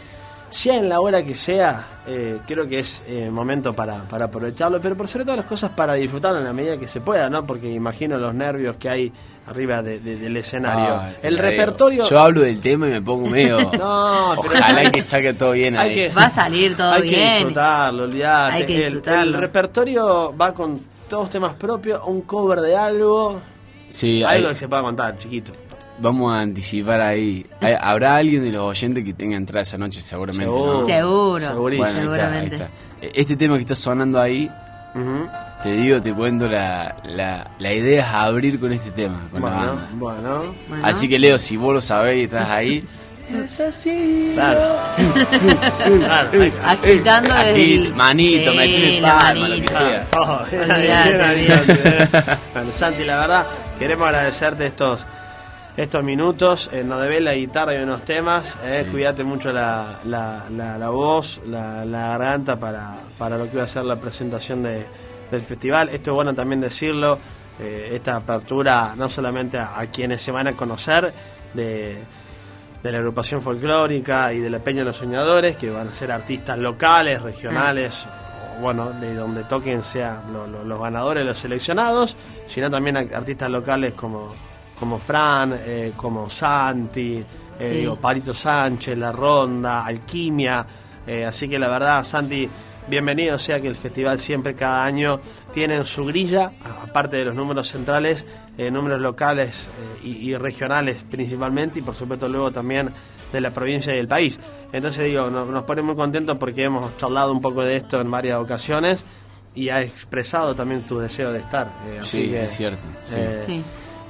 sea 0.53 0.77
en 0.77 0.88
la 0.88 1.01
hora 1.01 1.25
que 1.25 1.35
sea, 1.35 1.83
eh, 2.07 2.41
creo 2.47 2.69
que 2.69 2.79
es 2.81 3.03
eh, 3.07 3.31
momento 3.31 3.73
para, 3.73 4.03
para 4.03 4.27
aprovecharlo, 4.27 4.83
pero 4.83 4.95
por 4.95 5.09
sobre 5.09 5.25
todas 5.25 5.38
las 5.38 5.47
cosas 5.47 5.71
para 5.71 5.95
disfrutarlo 5.95 6.41
en 6.41 6.45
la 6.45 6.53
medida 6.53 6.77
que 6.77 6.87
se 6.87 7.01
pueda, 7.01 7.31
¿no? 7.31 7.47
Porque 7.47 7.71
imagino 7.71 8.19
los 8.19 8.35
nervios 8.35 8.77
que 8.77 8.91
hay 8.91 9.12
arriba 9.47 9.83
del 9.83 10.37
escenario. 10.37 10.95
Ah, 10.95 11.11
el 11.23 11.38
repertorio... 11.38 12.07
Yo 12.09 12.19
hablo 12.19 12.43
del 12.43 12.61
tema 12.61 12.87
y 12.87 12.91
me 12.91 13.01
pongo 13.03 13.31
medio... 13.31 13.57
no, 13.79 14.33
Ojalá 14.33 14.91
que 14.93 15.01
salga 15.01 15.33
todo 15.33 15.53
bien 15.53 15.77
ahí. 15.77 16.09
va 16.17 16.27
a 16.27 16.31
salir 16.31 16.77
todo 16.77 17.01
bien. 17.01 17.05
Hay 17.07 17.09
que 17.09 17.35
disfrutarlo. 17.35 18.05
El, 19.23 19.33
repertorio 19.33 20.37
va 20.37 20.53
con 20.53 20.83
todos 21.09 21.31
temas 21.31 21.55
propios, 21.55 22.03
un 22.07 22.23
cover 22.23 22.61
de 22.61 22.77
algo... 22.77 23.41
Sí, 23.88 24.23
algo 24.23 24.51
que 24.51 24.55
se 24.55 24.69
pueda 24.69 24.83
contar, 24.83 25.17
chiquito 25.17 25.53
vamos 25.98 26.35
a 26.35 26.40
anticipar 26.40 27.00
ahí. 27.00 27.46
¿Habrá 27.81 28.16
alguien 28.16 28.44
de 28.44 28.52
los 28.52 28.62
oyentes 28.62 29.05
que 29.05 29.14
tenga 29.14 29.37
entrada 29.37 29.62
esa 29.62 29.78
noche 29.78 30.00
seguramente? 30.00 30.52
Seguro. 30.87 31.87
seguramente. 31.87 32.68
Este 33.00 33.37
tema 33.37 33.57
que 33.57 33.62
está 33.62 33.74
sonando 33.74 34.20
ahí, 34.20 34.50
te 35.62 35.72
digo, 35.72 36.00
te 36.00 36.14
cuento, 36.14 36.48
la, 36.48 36.96
la, 37.59 37.72
idea 37.72 38.00
es 38.00 38.07
abrir 38.07 38.61
con 38.61 38.72
este 38.72 38.90
tema, 38.90 39.28
con 39.31 39.40
bueno, 39.40 39.61
la 39.61 39.66
banda. 39.66 39.88
Bueno. 39.94 40.55
Así 40.83 41.09
que 41.09 41.18
Leo, 41.18 41.38
si 41.38 41.57
vos 41.57 41.74
lo 41.74 41.81
sabés 41.81 42.20
y 42.20 42.24
estás 42.24 42.48
ahí... 42.48 42.85
Es 43.33 43.61
así. 43.61 44.33
Claro. 44.35 44.78
claro 46.00 46.28
Agitando 46.66 47.33
desde 47.33 47.88
Manito, 47.94 48.50
sí, 48.50 48.57
metí 48.59 48.96
el 48.96 49.02
palma, 49.02 49.48
lo 49.48 49.55
que 49.55 49.68
sea. 49.68 50.07
Oh, 50.18 50.40
bueno, 52.52 52.72
Santi, 52.72 53.05
la 53.05 53.20
verdad, 53.20 53.46
queremos 53.78 54.09
agradecerte 54.09 54.66
estos 54.66 55.07
estos 55.76 56.02
minutos. 56.02 56.70
Eh, 56.72 56.85
nos 56.85 57.00
debe 57.00 57.20
la 57.20 57.35
guitarra 57.35 57.74
y 57.74 57.82
unos 57.82 58.02
temas. 58.02 58.56
Eh, 58.64 58.87
Cuídate 58.90 59.24
mucho 59.24 59.52
la, 59.52 60.00
la, 60.04 60.44
la, 60.50 60.88
voz, 60.90 61.40
la, 61.46 61.85
garganta 61.85 62.58
para, 62.58 62.96
para 63.18 63.38
lo 63.38 63.50
que 63.50 63.56
va 63.56 63.64
a 63.64 63.66
ser 63.66 63.85
la 63.85 63.96
presentación 63.96 64.62
de, 64.62 64.87
del 65.30 65.40
festival. 65.40 65.88
Esto 65.88 66.11
es 66.11 66.14
bueno 66.14 66.35
también 66.35 66.61
decirlo. 66.61 67.18
Eh, 67.61 67.90
esta 67.92 68.16
apertura 68.16 68.94
no 68.96 69.08
solamente 69.08 69.58
a, 69.58 69.87
quienes 69.92 70.20
se 70.22 70.32
van 70.32 70.46
a 70.48 70.52
conocer 70.52 71.12
de, 71.54 71.98
de 72.82 72.92
la 72.92 72.98
agrupación 72.98 73.42
folclórica 73.42 74.32
y 74.32 74.40
de 74.40 74.50
la 74.50 74.58
Peña 74.58 74.80
de 74.80 74.87
los 74.87 74.96
Soñadores, 74.96 75.56
que 75.56 75.70
van 75.70 75.88
a 75.88 75.92
ser 75.92 76.12
artistas 76.12 76.58
locales, 76.58 77.20
regionales, 77.22 78.06
bueno, 78.61 78.92
de 78.92 79.14
donde 79.14 79.44
toquen 79.44 79.82
sea 79.82 80.22
los 80.32 80.80
ganadores, 80.80 81.26
los 81.26 81.38
seleccionados, 81.38 82.16
sino 82.46 82.70
también 82.70 82.96
artistas 82.96 83.50
locales 83.50 83.92
como 83.92 84.35
como 84.83 84.99
Fran, 84.99 85.61
eh, 85.64 85.92
como 85.95 86.29
Santi, 86.29 87.25
eh, 87.61 87.88
Parito 88.01 88.35
Sánchez, 88.35 88.99
La 88.99 89.12
Ronda, 89.12 89.87
Alquimia. 89.87 90.66
Eh, 91.07 91.25
así 91.25 91.49
que 91.49 91.57
la 91.57 91.68
verdad, 91.68 92.03
Santi, 92.03 92.51
bienvenido 92.88 93.38
sea 93.38 93.61
que 93.61 93.68
el 93.68 93.77
festival 93.77 94.18
siempre 94.18 94.57
cada 94.57 94.85
año 94.85 95.21
tiene 95.53 95.77
en 95.77 95.85
su 95.85 96.05
grilla, 96.05 96.51
aparte 96.83 97.18
de 97.18 97.27
los 97.27 97.37
números 97.37 97.68
centrales, 97.68 98.27
números 98.73 99.01
locales 99.01 99.68
y, 100.03 100.35
regionales 100.35 101.05
principalmente, 101.09 101.79
y 101.79 101.83
por 101.83 101.95
supuesto 101.95 102.29
luego 102.29 102.51
también 102.51 102.90
de 103.33 103.40
la 103.40 103.53
provincia 103.53 103.92
y 103.92 103.99
del 103.99 104.09
país. 104.09 104.40
Entonces 104.73 105.05
digo, 105.05 105.31
nos, 105.31 105.62
pone 105.62 105.83
muy 105.83 105.95
contentos 105.95 106.38
porque 106.38 106.64
hemos 106.64 106.97
charlado 106.97 107.31
un 107.31 107.40
poco 107.40 107.62
de 107.62 107.77
esto 107.77 108.01
en 108.01 108.11
varias 108.11 108.40
ocasiones 108.40 109.05
y 109.55 109.68
ha 109.68 109.81
expresado 109.81 110.57
también 110.57 110.83
tu 110.83 110.99
deseo 110.99 111.33
de 111.33 111.38
estar. 111.38 111.71
sí, 112.03 112.35
es 112.35 112.57
cierto. 112.57 112.85
sí. 113.05 113.62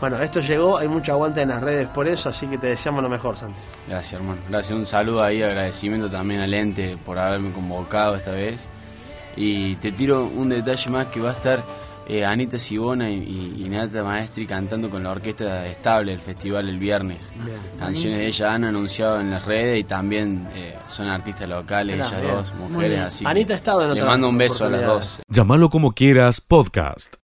Bueno, 0.02 0.20
esto 0.20 0.40
llegó, 0.40 0.78
hay 0.78 0.88
mucho 0.88 1.12
aguante 1.12 1.42
en 1.42 1.50
las 1.50 1.62
redes 1.62 1.86
por 1.86 2.08
eso, 2.08 2.28
así 2.28 2.48
que 2.48 2.58
te 2.58 2.66
deseamos 2.66 3.04
lo 3.04 3.08
mejor, 3.08 3.36
Santi. 3.36 3.62
Gracias, 3.88 4.20
hermano. 4.20 4.40
Gracias, 4.48 4.76
un 4.76 4.84
saludo 4.84 5.22
ahí, 5.22 5.44
agradecimiento 5.44 6.10
también 6.10 6.40
al 6.40 6.52
ente 6.52 6.98
por 7.06 7.20
haberme 7.20 7.52
convocado 7.52 8.16
esta 8.16 8.32
vez. 8.32 8.68
Y 9.36 9.76
te 9.76 9.92
tiro 9.92 10.24
un 10.24 10.48
detalle 10.48 10.90
más 10.90 11.06
que 11.06 11.20
va 11.20 11.30
a 11.30 11.34
estar 11.34 11.62
eh, 12.08 12.24
Anita 12.24 12.58
Sibona 12.58 13.08
y, 13.08 13.64
Nata 13.68 14.02
Maestri 14.02 14.44
cantando 14.44 14.90
con 14.90 15.04
la 15.04 15.12
orquesta 15.12 15.68
estable 15.68 16.14
el 16.14 16.18
festival 16.18 16.68
el 16.68 16.80
viernes. 16.80 17.32
Canciones 17.78 18.18
de 18.18 18.26
ella 18.26 18.54
han 18.54 18.64
anunciado 18.64 19.20
en 19.20 19.30
las 19.30 19.44
redes 19.44 19.78
y 19.78 19.84
también 19.84 20.48
eh, 20.56 20.74
son 20.88 21.06
artistas 21.06 21.48
locales, 21.48 21.94
ellas 21.94 22.22
dos, 22.24 22.52
mujeres 22.54 22.98
así. 22.98 23.24
Anita 23.24 23.54
ha 23.54 23.56
estado 23.56 23.84
en 23.84 23.94
Le 23.94 24.04
mando 24.04 24.28
un 24.28 24.36
beso 24.36 24.64
a 24.64 24.68
las 24.68 24.84
dos. 24.84 25.20
Llámalo 25.28 25.70
como 25.70 25.92
quieras, 25.92 26.40
podcast. 26.40 27.21